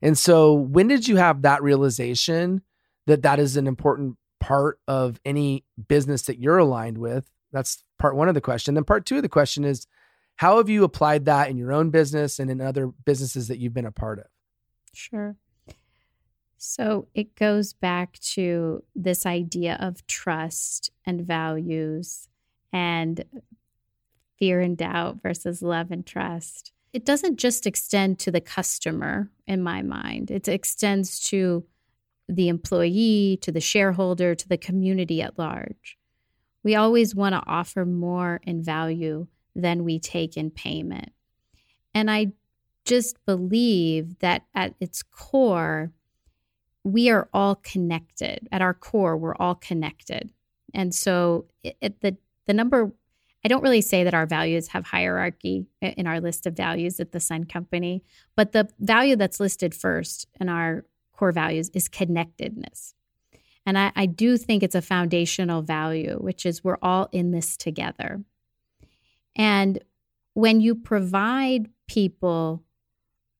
[0.01, 2.61] And so when did you have that realization
[3.05, 7.29] that that is an important part of any business that you're aligned with?
[7.51, 8.73] That's part 1 of the question.
[8.73, 9.87] Then part 2 of the question is
[10.37, 13.73] how have you applied that in your own business and in other businesses that you've
[13.73, 14.25] been a part of?
[14.93, 15.35] Sure.
[16.57, 22.27] So it goes back to this idea of trust and values
[22.73, 23.23] and
[24.37, 26.71] fear and doubt versus love and trust.
[26.93, 31.65] It doesn't just extend to the customer, in my mind, it extends to
[32.27, 35.97] the employee, to the shareholder, to the community at large.
[36.63, 41.11] We always want to offer more in value than we take in payment.
[41.93, 42.33] And I
[42.83, 45.91] just believe that at its core,
[46.87, 48.47] we are all connected.
[48.51, 50.31] At our core, we're all connected.
[50.73, 52.91] And so the the number
[53.45, 57.11] I don't really say that our values have hierarchy in our list of values at
[57.11, 58.03] the Sun Company,
[58.35, 62.93] but the value that's listed first in our core values is connectedness.
[63.65, 67.57] And I, I do think it's a foundational value, which is we're all in this
[67.57, 68.23] together.
[69.35, 69.79] And
[70.33, 72.63] when you provide people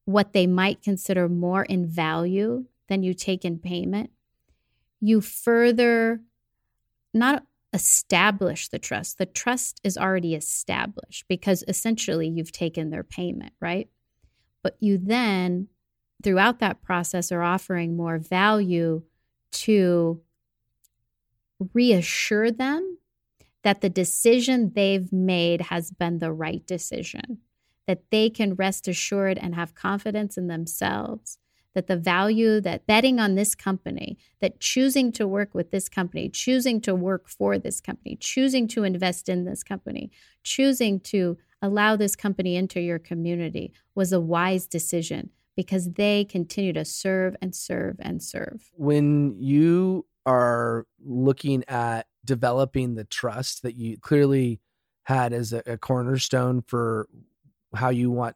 [0.06, 4.12] what they might consider more in value than you take in payment,
[5.00, 6.22] you further
[7.14, 9.18] not establish the trust.
[9.18, 13.90] The trust is already established because essentially you've taken their payment, right?
[14.64, 15.68] But you then,
[16.24, 19.04] throughout that process, are offering more value
[19.52, 20.22] to
[21.74, 22.98] reassure them
[23.64, 27.40] that the decision they've made has been the right decision,
[27.86, 31.38] that they can rest assured and have confidence in themselves
[31.78, 36.28] that the value that betting on this company, that choosing to work with this company,
[36.28, 40.10] choosing to work for this company, choosing to invest in this company,
[40.42, 46.74] choosing to allow this company into your community was a wise decision because they continue
[46.74, 48.72] to serve and serve and serve.
[48.74, 54.62] When you are looking at developing the trust that you clearly
[55.04, 57.08] had as a, a cornerstone for
[57.76, 58.36] how you want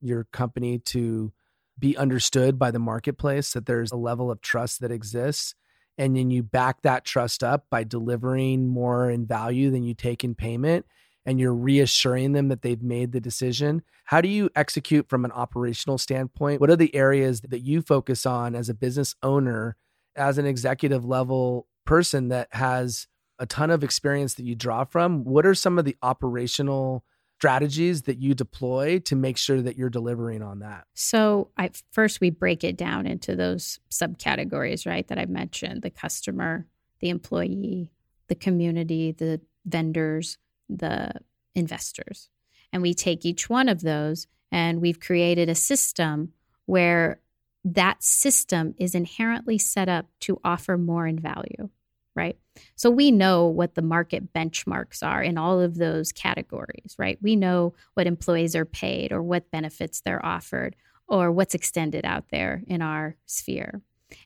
[0.00, 1.32] your company to
[1.80, 5.54] be understood by the marketplace, that there's a level of trust that exists.
[5.98, 10.24] And then you back that trust up by delivering more in value than you take
[10.24, 10.86] in payment
[11.26, 13.82] and you're reassuring them that they've made the decision.
[14.04, 16.60] How do you execute from an operational standpoint?
[16.60, 19.76] What are the areas that you focus on as a business owner,
[20.16, 23.06] as an executive level person that has
[23.38, 25.24] a ton of experience that you draw from?
[25.24, 27.04] What are some of the operational
[27.40, 30.84] strategies that you deploy to make sure that you're delivering on that?
[30.92, 35.08] So, I first we break it down into those subcategories, right?
[35.08, 36.66] That I mentioned: the customer,
[37.00, 37.90] the employee,
[38.28, 40.36] the community, the vendors,
[40.68, 41.12] the
[41.54, 42.28] investors.
[42.74, 46.32] And we take each one of those and we've created a system
[46.66, 47.20] where
[47.64, 51.70] that system is inherently set up to offer more in value,
[52.14, 52.36] right?
[52.76, 57.18] So we know what the market benchmarks are in all of those categories, right?
[57.22, 60.76] We know what employees are paid or what benefits they're offered
[61.08, 63.82] or what's extended out there in our sphere.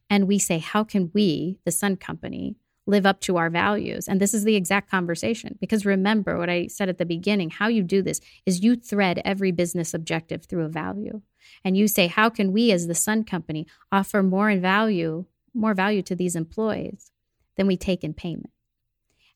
[0.09, 2.57] And we say, how can we, the Sun Company,
[2.87, 4.09] live up to our values.
[4.09, 5.57] And this is the exact conversation.
[5.61, 9.23] Because remember what I said at the beginning how you do this is you thread
[9.25, 11.23] every business objective through a value.
[11.65, 15.25] And you say, how can we as the Sun Company offer more in value,
[15.55, 17.11] more value to these employees
[17.57, 18.51] than we take in payment?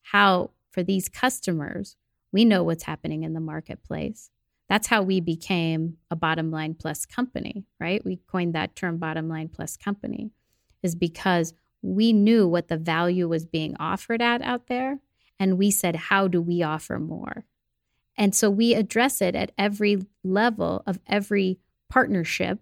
[0.01, 1.95] How, for these customers,
[2.31, 4.29] we know what's happening in the marketplace.
[4.67, 8.05] That's how we became a bottom line plus company, right?
[8.05, 10.31] We coined that term bottom line plus company,
[10.83, 14.99] is because we knew what the value was being offered at out there.
[15.39, 17.45] And we said, how do we offer more?
[18.17, 21.59] And so we address it at every level of every
[21.89, 22.59] partnership,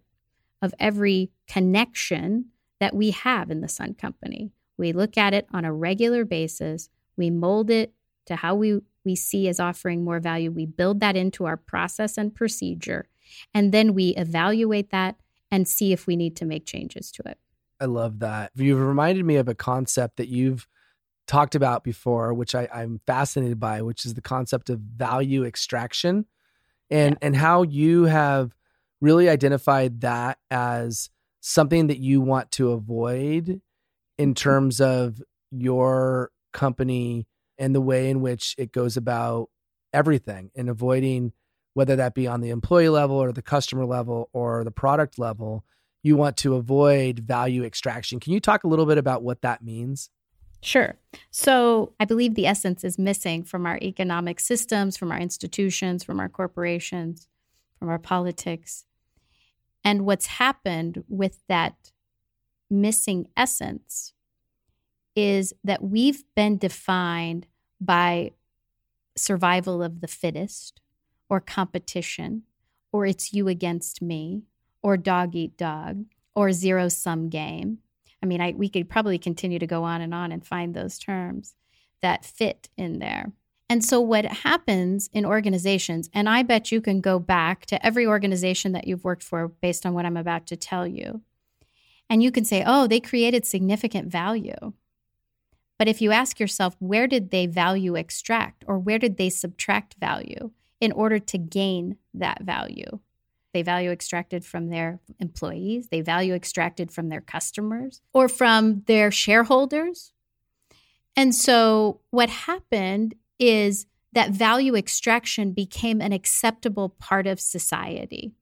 [0.62, 2.46] of every connection
[2.80, 4.52] that we have in the Sun Company.
[4.78, 6.90] We look at it on a regular basis.
[7.16, 7.94] We mold it
[8.28, 10.52] to how we, we see as offering more value.
[10.52, 13.08] We build that into our process and procedure.
[13.54, 15.16] And then we evaluate that
[15.52, 17.38] and see if we need to make changes to it.
[17.80, 18.52] I love that.
[18.56, 20.68] You've reminded me of a concept that you've
[21.28, 26.26] talked about before, which I, am fascinated by, which is the concept of value extraction
[26.90, 27.26] and yeah.
[27.28, 28.56] and how you have
[29.02, 31.10] really identified that as
[31.40, 33.62] something that you want to avoid
[34.18, 39.50] in terms of your company and the way in which it goes about
[39.94, 41.32] everything and avoiding
[41.74, 45.64] whether that be on the employee level or the customer level or the product level
[46.04, 48.20] you want to avoid value extraction.
[48.20, 50.10] Can you talk a little bit about what that means?
[50.62, 50.96] Sure.
[51.32, 56.20] So I believe the essence is missing from our economic systems, from our institutions, from
[56.20, 57.28] our corporations,
[57.78, 58.86] from our politics.
[59.84, 61.92] And what's happened with that
[62.70, 64.14] missing essence
[65.16, 67.48] is that we've been defined
[67.82, 68.32] by
[69.16, 70.80] survival of the fittest
[71.30, 72.44] or competition
[72.92, 74.44] or it's you against me
[74.82, 76.06] or dog eat dog
[76.36, 77.80] or zero sum game.
[78.22, 80.98] I mean, I, we could probably continue to go on and on and find those
[80.98, 81.56] terms
[82.02, 83.32] that fit in there.
[83.70, 88.08] And so, what happens in organizations, and I bet you can go back to every
[88.08, 91.22] organization that you've worked for based on what I'm about to tell you,
[92.10, 94.74] and you can say, oh, they created significant value.
[95.78, 99.96] But if you ask yourself, where did they value extract or where did they subtract
[100.00, 100.52] value
[100.82, 103.00] in order to gain that value?
[103.54, 109.12] They value extracted from their employees, they value extracted from their customers or from their
[109.12, 110.14] shareholders.
[111.16, 118.34] And so what happened is that value extraction became an acceptable part of society.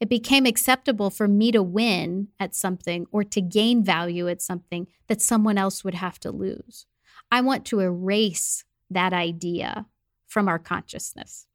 [0.00, 4.86] It became acceptable for me to win at something or to gain value at something
[5.08, 6.86] that someone else would have to lose.
[7.30, 9.86] I want to erase that idea
[10.26, 11.46] from our consciousness.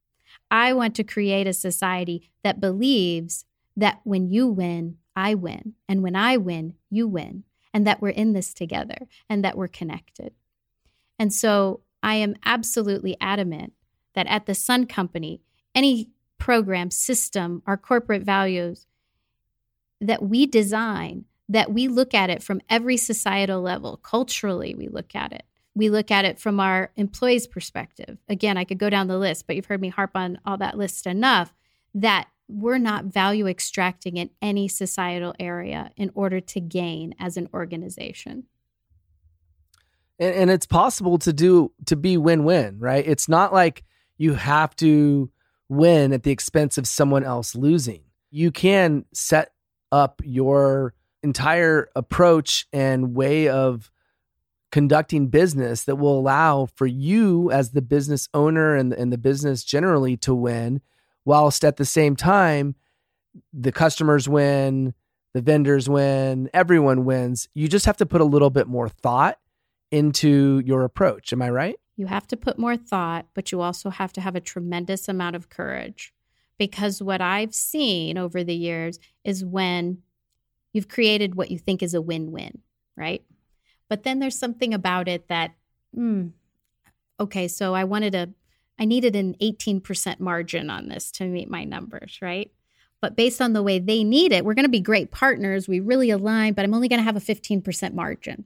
[0.52, 3.46] I want to create a society that believes
[3.76, 5.74] that when you win, I win.
[5.90, 7.44] And when I win, you win.
[7.74, 10.34] And that we're in this together and that we're connected.
[11.20, 13.74] And so I am absolutely adamant
[14.14, 15.42] that at the Sun Company,
[15.74, 18.86] any program, system, our corporate values
[20.02, 25.16] that we design, that we look at it from every societal level, culturally, we look
[25.16, 25.44] at it
[25.76, 28.18] we look at it from our employees' perspective.
[28.30, 30.78] Again, I could go down the list, but you've heard me harp on all that
[30.78, 31.54] list enough
[31.94, 37.50] that we're not value extracting in any societal area in order to gain as an
[37.54, 38.46] organization.
[40.18, 43.06] And, and it's possible to do to be win-win, right?
[43.06, 43.84] It's not like
[44.18, 45.30] you have to
[45.70, 48.02] win at the expense of someone else losing.
[48.32, 49.52] You can set
[49.92, 50.94] up your
[51.24, 53.92] entire approach and way of
[54.72, 59.64] conducting business that will allow for you as the business owner and, and the business
[59.64, 60.82] generally to win,
[61.24, 62.76] whilst at the same time,
[63.54, 64.94] the customers win,
[65.34, 67.50] the vendors win, everyone wins.
[67.54, 69.40] You just have to put a little bit more thought
[69.92, 71.32] into your approach.
[71.34, 71.80] Am I right?
[71.98, 75.36] You have to put more thought, but you also have to have a tremendous amount
[75.36, 76.14] of courage.
[76.58, 80.00] Because what I've seen over the years is when
[80.74, 82.60] you've created what you think is a win win,
[82.96, 83.24] right?
[83.90, 85.54] But then there's something about it that,
[85.94, 86.28] hmm,
[87.20, 88.30] okay, so I wanted a,
[88.80, 92.52] I needed an 18% margin on this to meet my numbers, right?
[93.02, 95.68] But based on the way they need it, we're going to be great partners.
[95.68, 98.46] We really align, but I'm only going to have a 15% margin.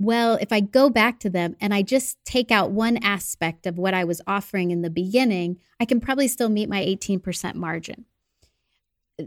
[0.00, 3.76] Well, if I go back to them and I just take out one aspect of
[3.76, 8.06] what I was offering in the beginning, I can probably still meet my 18% margin.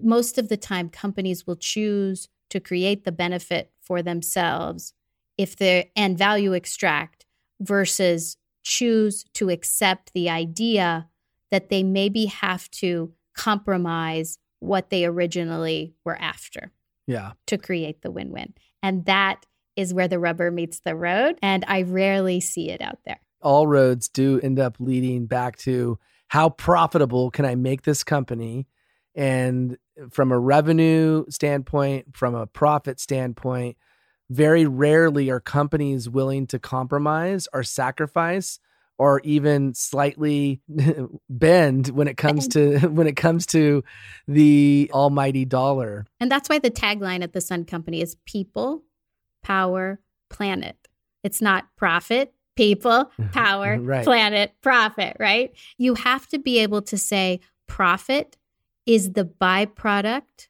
[0.02, 4.94] Most of the time, companies will choose to create the benefit for themselves
[5.38, 7.28] if they're and value extract
[7.60, 11.08] versus choose to accept the idea
[11.52, 16.72] that they maybe have to compromise what they originally were after.
[17.06, 17.34] Yeah.
[17.48, 18.56] To create the win win.
[18.82, 19.46] And that
[19.76, 21.38] is where the rubber meets the road.
[21.42, 23.20] And I rarely see it out there.
[23.42, 28.68] All roads do end up leading back to how profitable can I make this company?
[29.16, 29.78] And
[30.10, 33.78] from a revenue standpoint, from a profit standpoint,
[34.30, 38.60] very rarely are companies willing to compromise or sacrifice
[38.98, 40.62] or even slightly
[41.30, 43.84] bend when it comes to when it comes to
[44.28, 46.06] the almighty dollar.
[46.20, 48.84] And that's why the tagline at the Sun Company is people
[49.44, 50.00] power,
[50.30, 50.78] planet.
[51.24, 54.04] It's not profit, people, power, right.
[54.04, 55.52] planet, profit, right?
[55.78, 58.38] You have to be able to say profit
[58.86, 60.48] is the byproduct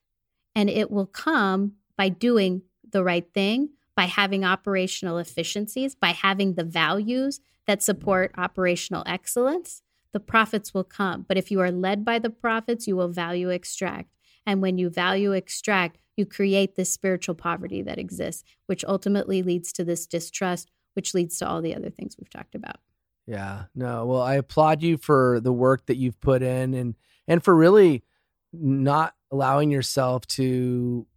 [0.56, 6.56] and it will come by doing the right thing, by having operational efficiencies, by having
[6.56, 9.82] the values that support operational excellence.
[10.12, 11.26] The profits will come.
[11.28, 14.10] But if you are led by the profits, you will value extract.
[14.46, 19.72] And when you value extract, you create this spiritual poverty that exists, which ultimately leads
[19.74, 22.78] to this distrust, which leads to all the other things we've talked about.
[23.26, 23.64] Yeah.
[23.74, 24.06] No.
[24.06, 26.96] Well, I applaud you for the work that you've put in and
[27.28, 28.04] and for really
[28.52, 31.08] not allowing yourself to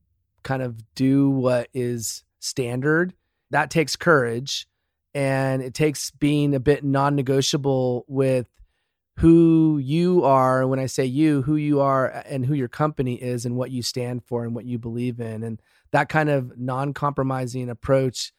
[0.43, 3.13] kind of do what is standard.
[3.51, 4.69] That takes courage
[5.15, 8.47] and it takes being a bit non-negotiable with
[9.19, 13.47] who you are when i say you who you are and who your company is
[13.47, 15.61] and what you stand for and what you believe in and
[15.93, 18.33] that kind of non-compromising approach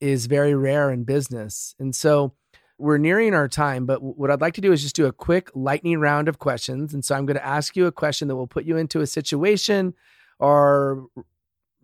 [0.00, 1.74] is very rare in business.
[1.78, 2.34] And so
[2.78, 5.50] we're nearing our time but what i'd like to do is just do a quick
[5.54, 8.46] lightning round of questions and so i'm going to ask you a question that will
[8.46, 9.94] put you into a situation
[10.38, 11.06] or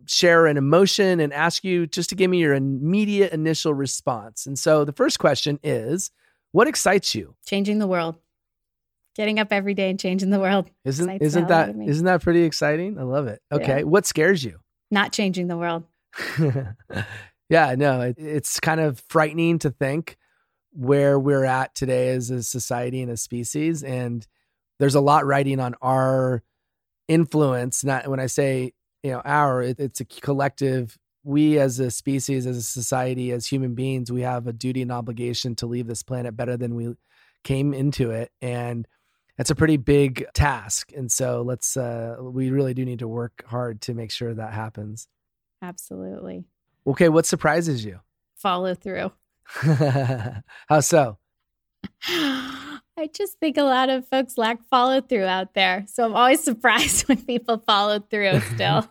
[0.05, 4.45] share an emotion and ask you just to give me your immediate initial response.
[4.45, 6.11] And so the first question is
[6.51, 7.35] what excites you?
[7.45, 8.17] Changing the world
[9.15, 10.69] getting up every day and changing the world.
[10.85, 12.97] Isn't isn't that isn't that pretty exciting?
[12.97, 13.41] I love it.
[13.51, 13.83] Okay, yeah.
[13.83, 14.59] what scares you?
[14.91, 15.83] Not changing the world.
[17.49, 20.17] yeah, no, it, it's kind of frightening to think
[20.71, 24.27] where we're at today as a society and a species, and
[24.79, 26.43] there's a lot riding on our
[27.07, 27.83] influence.
[27.83, 28.73] Not when I say
[29.03, 30.97] you know our, it, it's a collective.
[31.25, 34.91] We as a species, as a society, as human beings, we have a duty and
[34.91, 36.95] obligation to leave this planet better than we
[37.45, 38.87] came into it, and
[39.37, 40.91] that's a pretty big task.
[40.95, 44.53] And so let's, uh, we really do need to work hard to make sure that
[44.53, 45.07] happens.
[45.61, 46.45] Absolutely.
[46.85, 47.09] Okay.
[47.09, 47.99] What surprises you?
[48.35, 49.11] Follow through.
[50.67, 51.17] How so?
[52.95, 55.85] I just think a lot of folks lack follow through out there.
[55.87, 58.87] So I'm always surprised when people follow through still.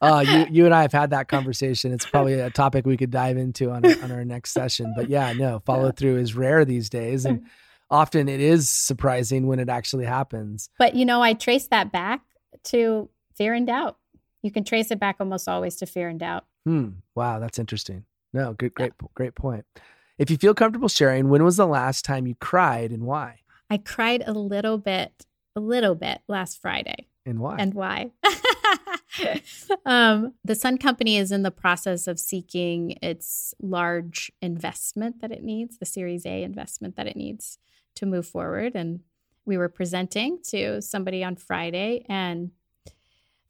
[0.00, 1.92] uh, you, you and I have had that conversation.
[1.92, 4.94] It's probably a topic we could dive into on, on our next session.
[4.96, 7.26] But yeah, no, follow through is rare these days.
[7.26, 7.46] And
[7.90, 10.68] often it is surprising when it actually happens.
[10.78, 12.22] But you know, I trace that back
[12.64, 13.96] to fear and doubt.
[14.42, 16.44] You can trace it back almost always to fear and doubt.
[16.64, 16.88] Hmm.
[17.14, 18.04] Wow, that's interesting.
[18.32, 19.08] No, good, great, yeah.
[19.14, 19.64] great point.
[20.18, 23.40] If you feel comfortable sharing, when was the last time you cried and why?
[23.70, 27.08] I cried a little bit, a little bit last Friday.
[27.24, 27.56] And why?
[27.58, 28.12] And why?
[29.86, 35.42] um, the Sun Company is in the process of seeking its large investment that it
[35.42, 37.58] needs, the Series A investment that it needs
[37.96, 38.74] to move forward.
[38.74, 39.00] And
[39.44, 42.50] we were presenting to somebody on Friday, and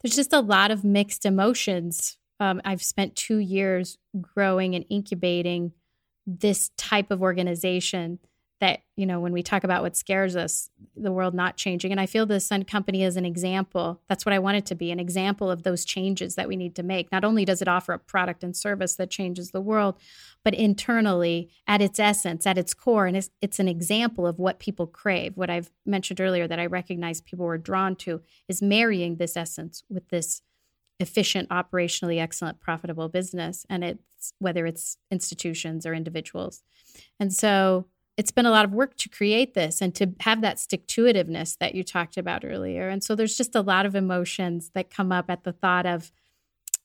[0.01, 2.17] there's just a lot of mixed emotions.
[2.39, 5.73] Um, I've spent two years growing and incubating
[6.27, 8.19] this type of organization
[8.59, 11.91] that you know when we talk about what scares us the world not changing.
[11.91, 14.01] And i feel the sun company is an example.
[14.07, 16.75] That's what i want it to be an example of those changes that we need
[16.75, 17.11] to make.
[17.11, 19.95] Not only does it offer a product and service that changes the world
[20.43, 24.59] but internally at its essence at its core and it's, it's an example of what
[24.59, 25.37] people crave.
[25.37, 29.83] What i've mentioned earlier that i recognize people were drawn to is marrying this essence
[29.89, 30.41] with this
[30.99, 36.63] efficient operationally excellent profitable business and it's whether it's institutions or individuals.
[37.19, 37.85] And so
[38.17, 41.03] it's been a lot of work to create this and to have that stick to
[41.03, 42.89] itiveness that you talked about earlier.
[42.89, 46.11] And so there's just a lot of emotions that come up at the thought of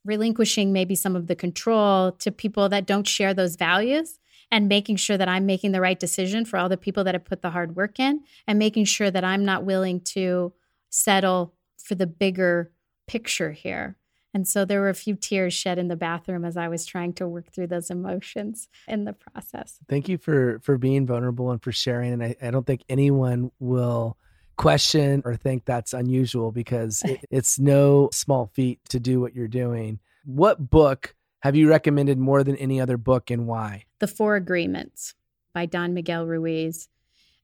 [0.05, 4.19] relinquishing maybe some of the control to people that don't share those values
[4.51, 7.25] and making sure that I'm making the right decision for all the people that have
[7.25, 10.53] put the hard work in and making sure that I'm not willing to
[10.91, 12.71] settle for the bigger
[13.07, 13.97] picture here.
[14.35, 17.13] And so there were a few tears shed in the bathroom as I was trying
[17.15, 19.79] to work through those emotions in the process.
[19.89, 22.13] Thank you for for being vulnerable and for sharing.
[22.13, 24.17] And I, I don't think anyone will
[24.57, 29.49] question or think that's unusual because it, it's no small feat to do what you're
[29.49, 29.99] doing.
[30.25, 33.85] What book have you recommended more than any other book and why?
[33.99, 35.15] The Four Agreements
[35.53, 36.89] by Don Miguel Ruiz.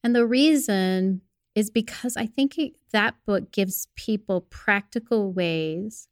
[0.03, 1.23] And the reason
[1.55, 6.09] is because I think it, that book gives people practical ways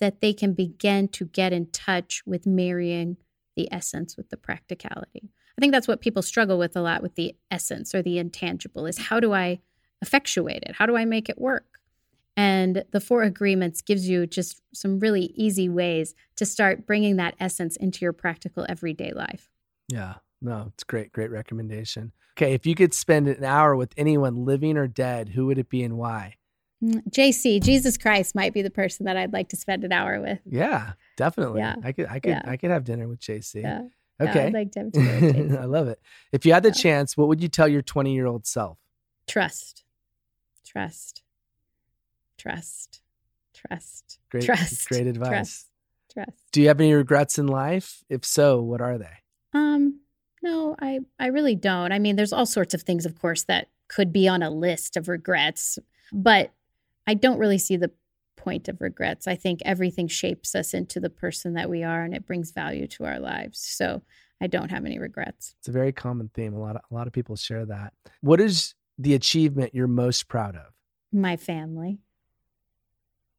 [0.00, 3.16] that they can begin to get in touch with marrying
[3.56, 5.30] the essence with the practicality.
[5.56, 8.86] I think that's what people struggle with a lot with the essence or the intangible
[8.86, 9.60] is how do I
[10.02, 10.74] effectuate it?
[10.76, 11.80] How do I make it work?
[12.36, 17.34] And the four agreements gives you just some really easy ways to start bringing that
[17.40, 19.48] essence into your practical everyday life.
[19.88, 20.16] Yeah.
[20.42, 22.12] No, it's great, great recommendation.
[22.36, 25.70] Okay, if you could spend an hour with anyone living or dead, who would it
[25.70, 26.34] be and why?
[26.82, 30.20] Mm, JC, Jesus Christ might be the person that I'd like to spend an hour
[30.20, 30.40] with.
[30.44, 31.60] Yeah, definitely.
[31.60, 31.76] Yeah.
[31.82, 32.42] I could I could yeah.
[32.44, 33.62] I could have dinner with JC.
[33.62, 33.82] Yeah.
[34.20, 34.46] Okay.
[34.46, 35.60] I'd like to have dinner with JC.
[35.60, 36.00] I love it.
[36.32, 38.78] If you had the chance, what would you tell your 20-year-old self?
[39.26, 39.84] Trust.
[40.64, 41.22] Trust.
[42.38, 43.00] Trust.
[43.54, 44.18] Trust.
[44.30, 44.88] Great trust.
[44.88, 45.30] great advice.
[45.30, 45.66] Trust.
[46.12, 46.52] Trust.
[46.52, 48.02] Do you have any regrets in life?
[48.08, 49.22] If so, what are they?
[49.54, 50.00] Um
[50.42, 51.90] no, I I really don't.
[51.92, 54.96] I mean, there's all sorts of things of course that could be on a list
[54.96, 55.78] of regrets,
[56.12, 56.52] but
[57.06, 57.90] I don't really see the
[58.36, 59.26] point of regrets.
[59.26, 62.86] I think everything shapes us into the person that we are and it brings value
[62.88, 63.58] to our lives.
[63.58, 64.02] So
[64.40, 65.54] I don't have any regrets.
[65.58, 66.54] It's a very common theme.
[66.54, 67.92] A lot of, a lot of people share that.
[68.20, 70.72] What is the achievement you're most proud of?
[71.12, 71.98] My family.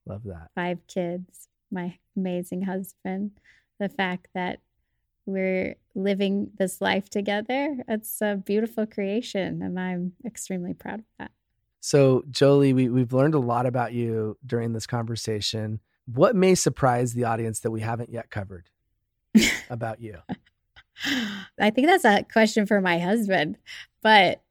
[0.06, 0.50] Love that.
[0.56, 3.32] Five kids, my amazing husband,
[3.80, 4.60] the fact that
[5.26, 7.78] we're living this life together.
[7.88, 11.32] It's a beautiful creation and I'm extremely proud of that.
[11.88, 15.80] So, Jolie, we, we've learned a lot about you during this conversation.
[16.06, 18.70] What may surprise the audience that we haven't yet covered
[19.70, 20.18] about you?
[21.58, 23.58] I think that's a question for my husband,
[24.04, 24.42] but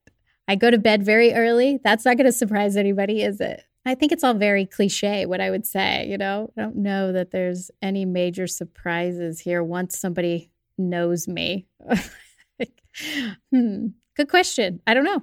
[0.49, 1.79] I go to bed very early.
[1.85, 3.65] That's not going to surprise anybody, is it?
[3.85, 6.07] I think it's all very cliche, what I would say.
[6.09, 10.49] You know, I don't know that there's any major surprises here once somebody
[10.79, 11.67] knows me.
[13.53, 13.89] hmm.
[14.17, 14.81] Good question.
[14.87, 15.21] I don't know.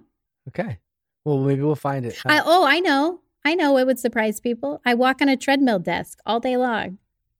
[0.49, 0.77] Okay.
[1.25, 2.19] Well, maybe we'll find it.
[2.25, 3.21] I, oh, I know.
[3.45, 4.81] I know it would surprise people.
[4.85, 6.97] I walk on a treadmill desk all day long.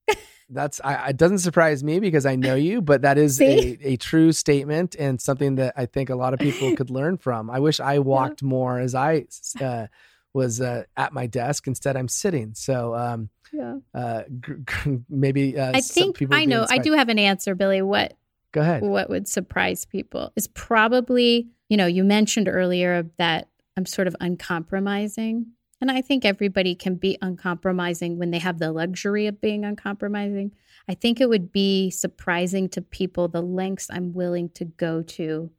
[0.50, 3.96] That's I, it doesn't surprise me because I know you, but that is a, a
[3.98, 7.50] true statement and something that I think a lot of people could learn from.
[7.50, 8.50] I wish I walked yeah.
[8.50, 9.26] more as I
[9.60, 9.88] uh,
[10.34, 11.68] was uh, at my desk.
[11.68, 12.54] Instead, I'm sitting.
[12.54, 16.66] So um, yeah, uh, g- g- maybe uh, I think I know.
[16.70, 17.82] I do have an answer, Billy.
[17.82, 18.14] What?
[18.52, 18.84] Go ahead.
[18.84, 23.48] What would surprise people is probably you know you mentioned earlier that
[23.78, 25.48] I'm sort of uncompromising.
[25.82, 30.54] And I think everybody can be uncompromising when they have the luxury of being uncompromising.
[30.88, 35.52] I think it would be surprising to people the lengths I'm willing to go to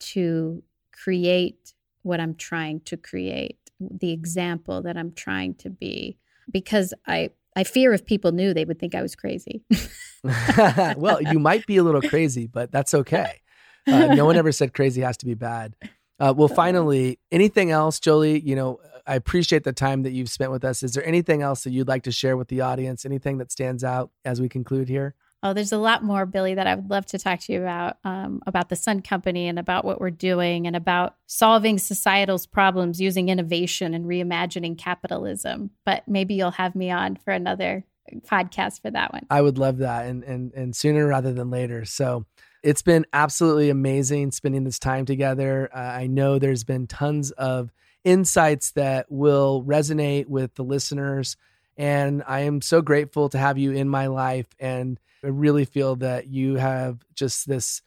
[0.00, 0.62] to
[0.92, 6.18] create what I'm trying to create, the example that I'm trying to be.
[6.50, 9.62] Because I, I fear if people knew, they would think I was crazy.
[10.96, 13.42] well, you might be a little crazy, but that's okay.
[13.86, 15.74] Uh, no one ever said crazy has to be bad.
[16.20, 18.40] Uh, well, finally, anything else, Jolie?
[18.40, 20.82] You know, I appreciate the time that you've spent with us.
[20.82, 23.04] Is there anything else that you'd like to share with the audience?
[23.04, 25.14] Anything that stands out as we conclude here?
[25.42, 27.98] Oh, there's a lot more, Billy, that I would love to talk to you about
[28.02, 33.00] um, about the Sun Company and about what we're doing and about solving societal's problems
[33.00, 35.70] using innovation and reimagining capitalism.
[35.86, 37.84] But maybe you'll have me on for another
[38.26, 39.26] podcast for that one.
[39.30, 41.84] I would love that, and and and sooner rather than later.
[41.84, 42.26] So
[42.62, 45.68] it's been absolutely amazing spending this time together.
[45.72, 47.72] Uh, I know there's been tons of
[48.04, 51.36] insights that will resonate with the listeners.
[51.76, 54.46] And I am so grateful to have you in my life.
[54.58, 57.82] And I really feel that you have just this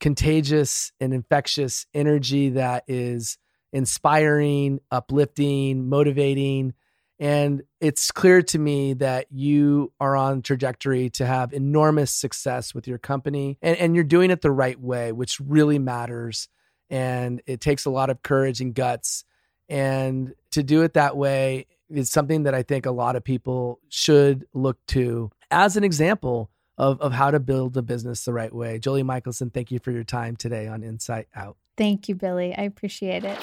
[0.00, 3.38] contagious and infectious energy that is
[3.72, 6.74] inspiring, uplifting, motivating.
[7.18, 12.88] And it's clear to me that you are on trajectory to have enormous success with
[12.88, 16.48] your company and, and you're doing it the right way, which really matters.
[16.90, 19.24] And it takes a lot of courage and guts.
[19.68, 23.80] And to do it that way is something that I think a lot of people
[23.88, 28.52] should look to as an example of, of how to build a business the right
[28.52, 28.78] way.
[28.78, 31.56] Jolie Michelson, thank you for your time today on Insight Out.
[31.76, 32.54] Thank you, Billy.
[32.56, 33.38] I appreciate it.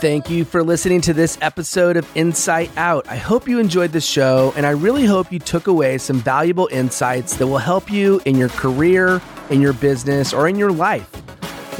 [0.00, 3.08] Thank you for listening to this episode of Insight Out.
[3.08, 6.68] I hope you enjoyed the show, and I really hope you took away some valuable
[6.70, 9.20] insights that will help you in your career,
[9.50, 11.10] in your business, or in your life.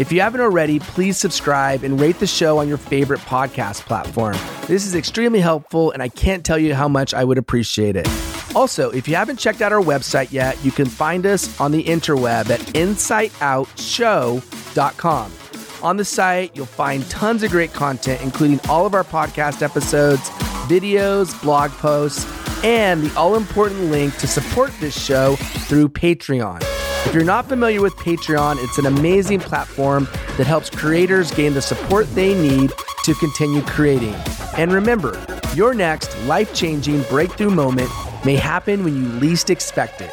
[0.00, 4.36] If you haven't already, please subscribe and rate the show on your favorite podcast platform.
[4.66, 8.08] This is extremely helpful, and I can't tell you how much I would appreciate it.
[8.56, 11.84] Also, if you haven't checked out our website yet, you can find us on the
[11.84, 15.32] interweb at insightoutshow.com.
[15.80, 20.28] On the site, you'll find tons of great content, including all of our podcast episodes,
[20.68, 22.26] videos, blog posts,
[22.64, 26.62] and the all important link to support this show through Patreon.
[27.06, 31.62] If you're not familiar with Patreon, it's an amazing platform that helps creators gain the
[31.62, 32.72] support they need
[33.04, 34.14] to continue creating.
[34.56, 35.24] And remember,
[35.54, 37.90] your next life changing breakthrough moment
[38.24, 40.12] may happen when you least expect it.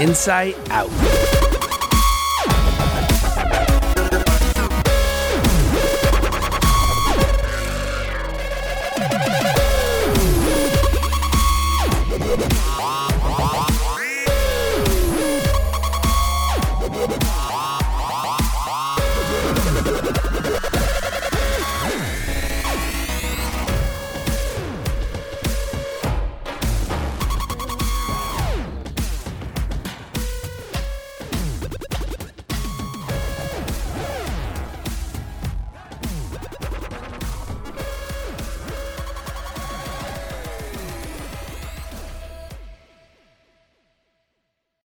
[0.00, 1.41] Insight out.